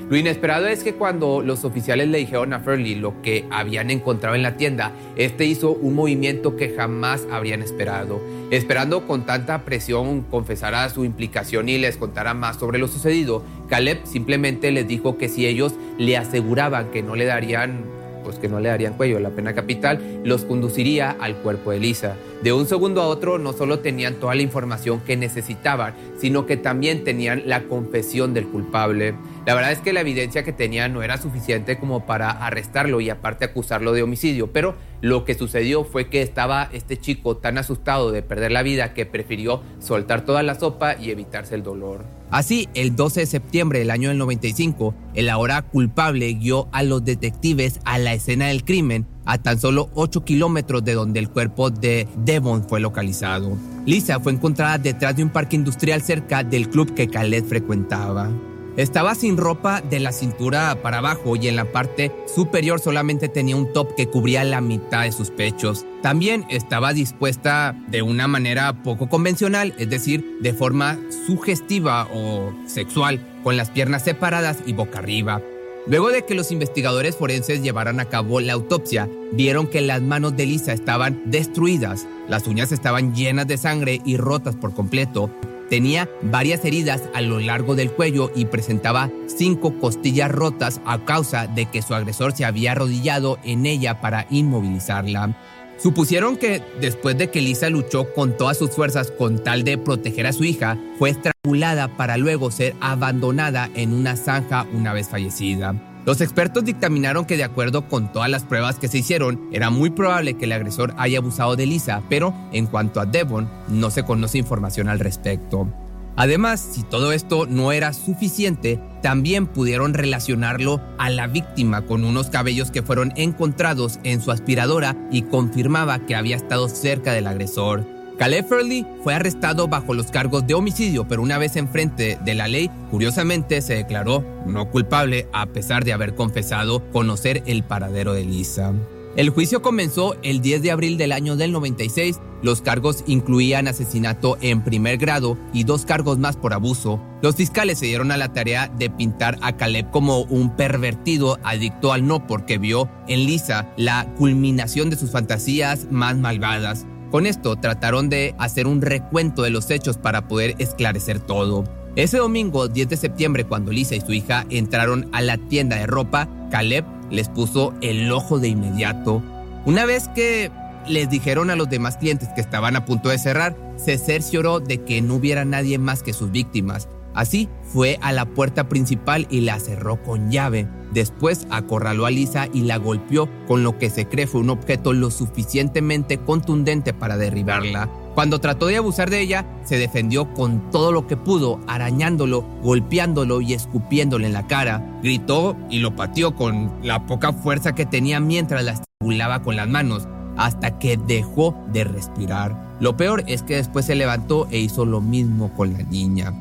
Lo 0.08 0.18
inesperado 0.18 0.68
es 0.68 0.84
que 0.84 0.94
cuando 0.94 1.42
los 1.42 1.66
oficiales 1.66 2.08
le 2.10 2.20
dijeron 2.20 2.54
a 2.54 2.60
Furley 2.60 2.94
lo 2.94 3.24
que 3.24 3.46
habían 3.50 3.90
encontrado 3.90 4.36
en 4.36 4.44
la 4.44 4.56
tienda, 4.56 4.92
este 5.16 5.46
hizo 5.46 5.72
un 5.72 5.96
movimiento 5.96 6.56
que 6.56 6.76
jamás 6.76 7.26
habrían 7.32 7.64
esperado. 7.64 8.22
Esperando 8.52 9.08
con 9.08 9.26
tanta 9.26 9.66
presión 9.66 10.22
confesara 10.22 10.88
su 10.90 11.06
implicación 11.06 11.70
y 11.70 11.80
les 11.80 11.98
contara 11.98 12.36
más 12.36 12.58
sobre 12.58 12.78
lo 12.78 12.88
sucedido, 12.88 13.42
Caleb 13.68 14.06
simplemente 14.06 14.72
les 14.72 14.88
dijo 14.88 15.18
que 15.18 15.28
si 15.28 15.48
ellos 15.48 15.74
le 15.98 16.18
aseguraban 16.18 16.92
que 16.92 17.02
no 17.02 17.16
le 17.16 17.26
darían 17.26 17.95
pues 18.26 18.40
que 18.40 18.50
no 18.50 18.60
le 18.60 18.68
darían 18.68 18.96
cuello. 18.96 19.20
La 19.20 19.30
pena 19.30 19.54
capital 19.54 20.22
los 20.26 20.44
conduciría 20.44 21.12
al 21.12 21.36
cuerpo 21.36 21.72
de 21.72 21.80
Lisa. 21.80 22.16
De 22.44 22.52
un 22.52 22.66
segundo 22.68 23.02
a 23.02 23.08
otro 23.08 23.38
no 23.38 23.54
solo 23.54 23.80
tenían 23.80 24.16
toda 24.16 24.36
la 24.36 24.42
información 24.42 25.00
que 25.00 25.16
necesitaban, 25.16 25.94
sino 26.18 26.46
que 26.46 26.58
también 26.58 27.04
tenían 27.04 27.44
la 27.46 27.64
confesión 27.64 28.34
del 28.34 28.48
culpable. 28.48 29.16
La 29.46 29.54
verdad 29.54 29.72
es 29.72 29.80
que 29.80 29.94
la 29.94 30.02
evidencia 30.02 30.44
que 30.44 30.52
tenían 30.52 30.94
no 30.94 31.04
era 31.04 31.18
suficiente 31.18 31.78
como 31.78 32.06
para 32.06 32.32
arrestarlo 32.32 33.00
y 33.00 33.10
aparte 33.10 33.46
acusarlo 33.46 33.94
de 33.94 34.04
homicidio, 34.04 34.52
pero 34.52 34.76
lo 35.02 35.24
que 35.24 35.36
sucedió 35.36 35.84
fue 35.84 36.10
que 36.10 36.22
estaba 36.22 36.70
este 36.74 36.98
chico 36.98 37.38
tan 37.38 37.58
asustado 37.58 38.12
de 38.12 38.24
perder 38.24 38.52
la 38.52 38.64
vida 38.64 38.94
que 38.94 39.06
prefirió 39.06 39.62
soltar 39.80 40.26
toda 40.26 40.42
la 40.42 40.56
sopa 40.56 40.96
y 41.00 41.12
evitarse 41.12 41.56
el 41.56 41.64
dolor. 41.64 42.15
Así, 42.32 42.68
el 42.74 42.96
12 42.96 43.22
de 43.22 43.26
septiembre 43.26 43.80
del 43.80 43.92
año 43.92 44.10
del 44.10 44.18
95, 44.18 44.94
el 45.14 45.30
ahora 45.30 45.62
culpable 45.62 46.34
guió 46.34 46.68
a 46.72 46.84
los 46.84 47.04
detectives 47.06 47.80
a 47.86 47.98
la 47.98 48.14
escena 48.14 48.48
del 48.48 48.64
crimen 48.64 49.06
a 49.26 49.38
tan 49.38 49.60
solo 49.60 49.90
8 49.96 50.24
kilómetros 50.24 50.84
de 50.84 50.94
donde 50.94 51.20
el 51.20 51.30
cuerpo 51.30 51.70
de 51.70 52.08
Devon 52.24 52.68
fue 52.68 52.80
localizado. 52.80 53.58
Lisa 53.86 54.20
fue 54.20 54.34
encontrada 54.34 54.78
detrás 54.78 55.16
de 55.16 55.24
un 55.24 55.30
parque 55.30 55.56
industrial 55.56 56.02
cerca 56.02 56.44
del 56.44 56.70
club 56.70 56.94
que 56.94 57.08
Khaled 57.08 57.46
frecuentaba. 57.46 58.30
Estaba 58.78 59.16
sin 59.16 59.38
ropa 59.38 59.80
de 59.80 60.02
la 60.02 60.12
cintura 60.12 60.82
para 60.82 60.98
abajo 60.98 61.38
y 61.38 61.48
en 61.48 61.56
la 61.56 61.72
parte 61.72 62.12
superior 62.34 62.82
solamente 62.82 63.30
tenía 63.30 63.56
un 63.56 63.72
top 63.72 63.96
que 63.96 64.08
cubría 64.08 64.44
la 64.44 64.60
mitad 64.60 65.04
de 65.04 65.14
sus 65.14 65.30
pechos. 65.32 65.86
También 66.02 66.46
estaba 66.50 66.92
dispuesta 66.92 67.74
de 67.88 68.02
una 68.02 68.28
manera 68.28 68.84
poco 68.84 69.08
convencional, 69.08 69.74
es 69.78 69.90
decir, 69.90 70.40
de 70.42 70.54
forma 70.54 71.00
sugestiva 71.26 72.10
o 72.14 72.54
sexual, 72.68 73.26
con 73.44 73.56
las 73.56 73.70
piernas 73.70 74.04
separadas 74.04 74.58
y 74.66 74.74
boca 74.74 75.00
arriba. 75.00 75.42
Luego 75.88 76.10
de 76.10 76.26
que 76.26 76.36
los 76.36 76.52
investigadores 76.52 77.16
forenses 77.16 77.62
llevaran 77.62 78.02
a 78.02 78.06
cabo 78.06 78.42
la 78.42 78.54
autopsia, 78.54 79.08
vieron 79.32 79.68
que 79.68 79.82
las 79.82 80.02
manos 80.02 80.36
de 80.36 80.48
Lisa 80.48 80.74
estaban 80.74 81.22
destruidas, 81.26 82.08
las 82.28 82.46
uñas 82.48 82.74
estaban 82.74 83.16
llenas 83.16 83.48
de 83.48 83.58
sangre 83.58 84.02
y 84.04 84.18
rotas 84.18 84.56
por 84.56 84.74
completo, 84.74 85.30
Tenía 85.70 86.10
varias 86.22 86.64
heridas 86.64 87.04
a 87.14 87.22
lo 87.22 87.40
largo 87.40 87.76
del 87.76 87.92
cuello 87.92 88.32
y 88.36 88.46
presentaba 88.46 89.10
cinco 89.26 89.80
costillas 89.80 90.32
rotas 90.32 90.80
a 90.86 91.04
causa 91.06 91.48
de 91.48 91.66
que 91.66 91.82
su 91.82 91.96
agresor 91.96 92.34
se 92.34 92.46
había 92.46 92.74
arrodillado 92.74 93.40
en 93.44 93.66
ella 93.66 94.00
para 94.00 94.28
inmovilizarla. 94.30 95.36
Supusieron 95.78 96.38
que 96.38 96.62
después 96.80 97.18
de 97.18 97.30
que 97.30 97.42
Lisa 97.42 97.70
luchó 97.70 98.14
con 98.14 98.38
todas 98.38 98.58
sus 98.58 98.72
fuerzas 98.72 99.12
con 99.12 99.44
tal 99.44 99.64
de 99.64 99.78
proteger 99.78 100.28
a 100.28 100.34
su 100.34 100.44
hija, 100.44 100.78
fue 100.98 101.10
estrangulada 101.10 101.98
para 101.98 102.18
luego 102.18 102.50
ser 102.52 102.76
abandonada 102.80 103.70
en 103.76 103.94
una 103.94 104.16
zanja 104.16 104.66
una 104.74 104.94
vez 104.94 105.10
fallecida. 105.10 105.95
Los 106.06 106.22
expertos 106.22 106.64
dictaminaron 106.64 107.26
que 107.26 107.36
de 107.36 107.44
acuerdo 107.44 107.88
con 107.88 108.12
todas 108.12 108.30
las 108.30 108.44
pruebas 108.44 108.78
que 108.78 108.88
se 108.88 109.00
hicieron, 109.00 109.50
era 109.52 109.72
muy 109.72 109.90
probable 109.90 110.36
que 110.36 110.46
el 110.46 110.52
agresor 110.52 110.94
haya 110.98 111.18
abusado 111.18 111.56
de 111.56 111.66
Lisa, 111.66 112.04
pero 112.10 112.32
en 112.52 112.68
cuanto 112.68 113.00
a 113.00 113.08
Devon, 113.08 113.50
no 113.70 113.90
se 113.90 114.04
conoce 114.04 114.38
información 114.38 114.88
al 114.88 115.00
respecto. 115.00 115.68
Además, 116.16 116.60
si 116.60 116.84
todo 116.84 117.12
esto 117.12 117.48
no 117.48 117.72
era 117.72 117.92
suficiente, 117.92 118.80
también 119.02 119.48
pudieron 119.48 119.96
relacionarlo 119.96 120.80
a 120.98 121.10
la 121.10 121.26
víctima 121.26 121.82
con 121.82 122.06
unos 122.06 122.30
cabellos 122.30 122.70
que 122.70 122.84
fueron 122.84 123.12
encontrados 123.16 124.00
en 124.04 124.22
su 124.22 124.32
aspiradora 124.32 124.96
y 125.12 125.24
confirmaba 125.24 126.06
que 126.06 126.16
había 126.16 126.36
estado 126.38 126.70
cerca 126.70 127.14
del 127.14 127.28
agresor. 127.28 127.95
Caleb 128.18 128.48
Furley 128.48 128.86
fue 129.04 129.14
arrestado 129.14 129.68
bajo 129.68 129.94
los 129.94 130.08
cargos 130.08 130.48
de 130.48 130.54
homicidio, 130.54 131.06
pero 131.06 131.22
una 131.22 131.38
vez 131.38 131.58
enfrente 131.58 132.18
de 132.24 132.34
la 132.34 132.48
ley, 132.48 132.70
curiosamente 132.90 133.62
se 133.62 133.76
declaró 133.76 134.24
no 134.46 134.72
culpable 134.72 135.28
a 135.34 135.48
pesar 135.48 135.84
de 135.84 135.92
haber 135.92 136.16
confesado 136.16 136.82
conocer 136.92 137.44
el 137.46 137.64
paradero 137.64 138.14
de 138.14 138.24
Lisa. 138.24 138.74
El 139.18 139.30
juicio 139.30 139.62
comenzó 139.62 140.16
el 140.24 140.42
10 140.42 140.62
de 140.62 140.72
abril 140.72 140.98
del 140.98 141.14
año 141.14 141.36
del 141.36 141.54
96. 141.54 142.20
Los 142.42 142.62
cargos 142.62 143.04
incluían 143.08 143.68
asesinato 143.68 144.38
en 144.42 144.62
primer 144.62 144.98
grado 144.98 145.38
y 145.54 145.64
dos 145.64 145.86
cargos 145.86 146.18
más 146.18 146.36
por 146.36 146.54
abuso. 146.54 147.02
Los 147.22 147.36
fiscales 147.36 147.80
se 147.80 147.86
dieron 147.86 148.12
a 148.12 148.18
la 148.18 148.34
tarea 148.34 148.68
de 148.68 148.90
pintar 148.90 149.38
a 149.42 149.56
Caleb 149.56 149.90
como 149.92 150.24
un 150.24 150.56
pervertido 150.56 151.40
adicto 151.44 151.94
al 151.94 152.06
no 152.06 152.28
porque 152.28 152.58
vio 152.58 152.90
en 153.08 153.26
Lisa 153.26 153.74
la 153.78 154.06
culminación 154.18 154.90
de 154.90 154.98
sus 154.98 155.12
fantasías 155.12 155.88
más 155.92 156.18
malvadas. 156.18 156.86
Con 157.16 157.28
esto 157.28 157.56
trataron 157.56 158.10
de 158.10 158.36
hacer 158.40 158.68
un 158.68 158.82
recuento 158.82 159.44
de 159.44 159.50
los 159.50 159.72
hechos 159.72 159.96
para 159.96 160.28
poder 160.28 160.54
esclarecer 160.58 161.22
todo. 161.22 161.64
Ese 161.96 162.18
domingo, 162.18 162.68
10 162.68 162.90
de 162.90 162.98
septiembre, 162.98 163.46
cuando 163.46 163.72
Lisa 163.72 163.96
y 163.96 164.02
su 164.02 164.12
hija 164.12 164.46
entraron 164.50 165.08
a 165.14 165.22
la 165.22 165.38
tienda 165.38 165.78
de 165.78 165.88
ropa, 165.88 166.28
Caleb 166.52 166.84
les 167.12 167.30
puso 167.30 167.74
el 167.80 168.12
ojo 168.12 168.38
de 168.40 168.50
inmediato. 168.50 169.24
Una 169.66 169.86
vez 169.86 170.10
que 170.10 170.52
les 170.90 171.10
dijeron 171.10 171.50
a 171.52 171.56
los 171.56 171.70
demás 171.70 171.96
clientes 171.96 172.28
que 172.36 172.42
estaban 172.42 172.76
a 172.76 172.84
punto 172.84 173.08
de 173.08 173.18
cerrar, 173.18 173.56
se 173.78 173.98
cercioró 173.98 174.60
de 174.60 174.84
que 174.84 175.02
no 175.02 175.16
hubiera 175.16 175.46
nadie 175.46 175.78
más 175.78 176.04
que 176.04 176.12
sus 176.12 176.32
víctimas. 176.32 176.90
Así 177.16 177.50
fue 177.64 177.98
a 178.02 178.12
la 178.12 178.26
puerta 178.26 178.68
principal 178.70 179.26
y 179.30 179.42
la 179.42 179.60
cerró 179.60 180.04
con 180.04 180.30
llave. 180.30 180.68
Después 180.94 181.48
acorraló 181.50 182.06
a 182.06 182.12
Lisa 182.12 182.48
y 182.54 182.62
la 182.62 182.78
golpeó 182.78 183.30
con 183.48 183.64
lo 183.64 183.78
que 183.78 183.90
se 183.90 184.08
cree 184.08 184.28
fue 184.28 184.42
un 184.42 184.50
objeto 184.50 184.94
lo 184.94 185.10
suficientemente 185.12 186.20
contundente 186.20 186.94
para 186.94 187.18
derribarla. 187.18 187.90
Cuando 188.16 188.40
trató 188.40 188.68
de 188.68 188.78
abusar 188.78 189.10
de 189.10 189.20
ella, 189.20 189.46
se 189.66 189.78
defendió 189.78 190.34
con 190.34 190.72
todo 190.72 190.94
lo 190.94 191.06
que 191.06 191.18
pudo, 191.18 191.60
arañándolo, 191.68 192.46
golpeándolo 192.64 193.42
y 193.42 193.54
escupiéndole 193.54 194.28
en 194.28 194.34
la 194.34 194.48
cara. 194.48 195.00
Gritó 195.04 195.58
y 195.70 195.80
lo 195.80 195.96
pateó 195.98 196.34
con 196.34 196.72
la 196.82 197.06
poca 197.08 197.34
fuerza 197.34 197.76
que 197.76 197.86
tenía 197.86 198.22
mientras 198.22 198.64
la 198.64 198.74
estrangulaba 198.74 199.42
con 199.42 199.58
las 199.58 199.68
manos, 199.68 200.08
hasta 200.38 200.80
que 200.80 200.96
dejó 200.96 201.56
de 201.74 201.84
respirar. 201.84 202.78
Lo 202.80 202.96
peor 202.96 203.24
es 203.28 203.44
que 203.44 203.56
después 203.58 203.86
se 203.86 203.96
levantó 203.96 204.48
e 204.50 204.60
hizo 204.60 204.86
lo 204.86 205.02
mismo 205.02 205.54
con 205.54 205.74
la 205.74 205.84
niña. 205.84 206.34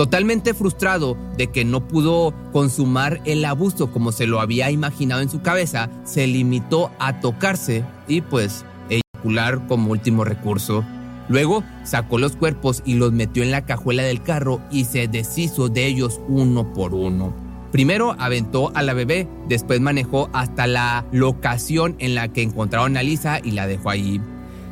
Totalmente 0.00 0.54
frustrado 0.54 1.14
de 1.36 1.48
que 1.48 1.66
no 1.66 1.86
pudo 1.86 2.32
consumar 2.52 3.20
el 3.26 3.44
abuso 3.44 3.92
como 3.92 4.12
se 4.12 4.26
lo 4.26 4.40
había 4.40 4.70
imaginado 4.70 5.20
en 5.20 5.28
su 5.28 5.42
cabeza, 5.42 5.90
se 6.04 6.26
limitó 6.26 6.90
a 6.98 7.20
tocarse 7.20 7.84
y 8.08 8.22
pues 8.22 8.64
eyacular 8.88 9.66
como 9.66 9.90
último 9.90 10.24
recurso. 10.24 10.86
Luego 11.28 11.62
sacó 11.84 12.16
los 12.16 12.34
cuerpos 12.34 12.82
y 12.86 12.94
los 12.94 13.12
metió 13.12 13.42
en 13.42 13.50
la 13.50 13.66
cajuela 13.66 14.02
del 14.02 14.22
carro 14.22 14.62
y 14.70 14.86
se 14.86 15.06
deshizo 15.06 15.68
de 15.68 15.84
ellos 15.84 16.18
uno 16.28 16.72
por 16.72 16.94
uno. 16.94 17.34
Primero 17.70 18.16
aventó 18.18 18.72
a 18.74 18.82
la 18.82 18.94
bebé, 18.94 19.28
después 19.50 19.82
manejó 19.82 20.30
hasta 20.32 20.66
la 20.66 21.04
locación 21.12 21.96
en 21.98 22.14
la 22.14 22.28
que 22.28 22.40
encontraron 22.40 22.96
a 22.96 23.02
Lisa 23.02 23.38
y 23.44 23.50
la 23.50 23.66
dejó 23.66 23.90
ahí. 23.90 24.18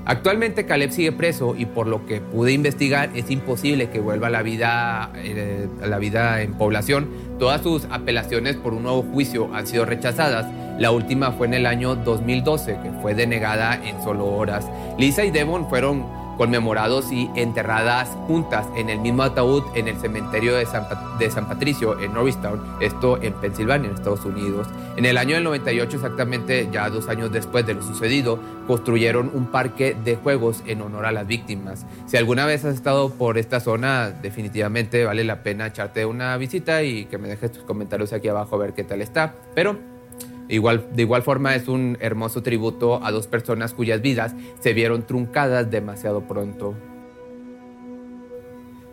Actualmente 0.08 0.64
Caleb 0.64 0.90
sigue 0.90 1.12
preso 1.12 1.54
y 1.54 1.66
por 1.66 1.86
lo 1.86 2.06
que 2.06 2.22
pude 2.22 2.52
investigar 2.52 3.10
es 3.14 3.30
imposible 3.30 3.90
que 3.90 4.00
vuelva 4.00 4.28
a 4.28 4.30
la 4.30 4.40
vida, 4.40 5.10
eh, 5.16 5.68
a 5.82 5.86
la 5.86 5.98
vida 5.98 6.40
en 6.40 6.54
población. 6.54 7.10
Todas 7.38 7.60
sus 7.60 7.84
apelaciones 7.90 8.56
por 8.56 8.72
un 8.72 8.84
nuevo 8.84 9.02
juicio 9.02 9.54
han 9.54 9.66
sido 9.66 9.84
rechazadas. 9.84 10.46
La 10.78 10.92
última 10.92 11.32
fue 11.32 11.46
en 11.48 11.52
el 11.52 11.66
año 11.66 11.94
2012, 11.94 12.78
que 12.82 12.90
fue 13.02 13.14
denegada 13.14 13.86
en 13.86 14.02
solo 14.02 14.24
horas. 14.24 14.66
Lisa 14.98 15.26
y 15.26 15.30
Devon 15.30 15.68
fueron 15.68 16.06
conmemorados 16.38 17.12
y 17.12 17.30
enterradas 17.34 18.08
juntas 18.26 18.66
en 18.76 18.88
el 18.88 19.00
mismo 19.00 19.24
ataúd 19.24 19.64
en 19.74 19.88
el 19.88 19.96
cementerio 19.98 20.54
de 20.54 20.64
San, 20.64 20.86
de 21.18 21.30
San 21.30 21.48
Patricio 21.48 22.00
en 22.00 22.14
Norristown, 22.14 22.62
esto 22.80 23.20
en 23.20 23.34
Pensilvania, 23.34 23.90
en 23.90 23.96
Estados 23.96 24.24
Unidos. 24.24 24.68
En 24.96 25.04
el 25.04 25.18
año 25.18 25.34
del 25.34 25.44
98, 25.44 25.96
exactamente 25.96 26.68
ya 26.72 26.88
dos 26.88 27.08
años 27.08 27.30
después 27.32 27.66
de 27.66 27.74
lo 27.74 27.82
sucedido, 27.82 28.38
construyeron 28.66 29.30
un 29.34 29.46
parque 29.46 29.96
de 30.04 30.16
juegos 30.16 30.62
en 30.66 30.80
honor 30.80 31.06
a 31.06 31.12
las 31.12 31.26
víctimas. 31.26 31.84
Si 32.06 32.16
alguna 32.16 32.46
vez 32.46 32.64
has 32.64 32.74
estado 32.74 33.10
por 33.10 33.36
esta 33.36 33.60
zona, 33.60 34.10
definitivamente 34.10 35.04
vale 35.04 35.24
la 35.24 35.42
pena 35.42 35.66
echarte 35.66 36.06
una 36.06 36.36
visita 36.36 36.82
y 36.82 37.06
que 37.06 37.18
me 37.18 37.28
dejes 37.28 37.52
tus 37.52 37.64
comentarios 37.64 38.12
aquí 38.12 38.28
abajo 38.28 38.54
a 38.54 38.58
ver 38.58 38.74
qué 38.74 38.84
tal 38.84 39.02
está. 39.02 39.34
Pero 39.54 39.97
Igual, 40.48 40.88
de 40.94 41.02
igual 41.02 41.22
forma 41.22 41.54
es 41.54 41.68
un 41.68 41.98
hermoso 42.00 42.42
tributo 42.42 43.04
a 43.04 43.10
dos 43.10 43.26
personas 43.26 43.74
cuyas 43.74 44.00
vidas 44.00 44.34
se 44.60 44.72
vieron 44.72 45.06
truncadas 45.06 45.70
demasiado 45.70 46.22
pronto. 46.22 46.74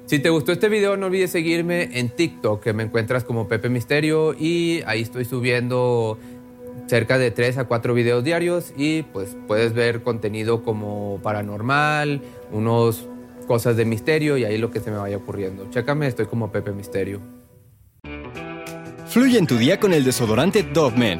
Si 0.06 0.20
te 0.20 0.30
gustó 0.30 0.52
este 0.52 0.70
video 0.70 0.98
no 0.98 1.08
olvides 1.08 1.32
seguirme 1.32 1.98
en 1.98 2.10
TikTok 2.10 2.62
que 2.62 2.74
me 2.74 2.84
encuentras 2.84 3.24
como 3.24 3.48
Pepe 3.48 3.70
Misterio 3.70 4.36
y 4.38 4.84
ahí 4.86 5.02
estoy 5.02 5.26
subiendo 5.26 6.20
cerca 6.88 7.18
de 7.18 7.32
3 7.32 7.60
a 7.60 7.64
4 7.64 7.94
videos 7.94 8.24
diarios 8.24 8.74
y 8.78 9.04
pues 9.04 9.36
puedes 9.48 9.74
ver 9.74 10.04
contenido 10.04 10.62
como 10.62 11.20
paranormal, 11.24 12.22
unos 12.52 13.08
cosas 13.48 13.78
de 13.78 13.86
misterio 13.86 14.38
y 14.38 14.44
ahí 14.44 14.58
lo 14.58 14.72
que 14.72 14.80
se 14.80 14.92
me 14.92 14.98
vaya 14.98 15.18
ocurriendo. 15.18 15.70
Chécame, 15.70 16.08
estoy 16.08 16.26
como 16.26 16.52
Pepe 16.52 16.72
Misterio. 16.72 17.22
Fluye 19.08 19.38
en 19.38 19.48
tu 19.48 19.58
día 19.58 19.80
con 19.80 19.94
el 19.94 20.04
desodorante 20.04 20.64
Dove 20.64 20.98
Men 20.98 21.20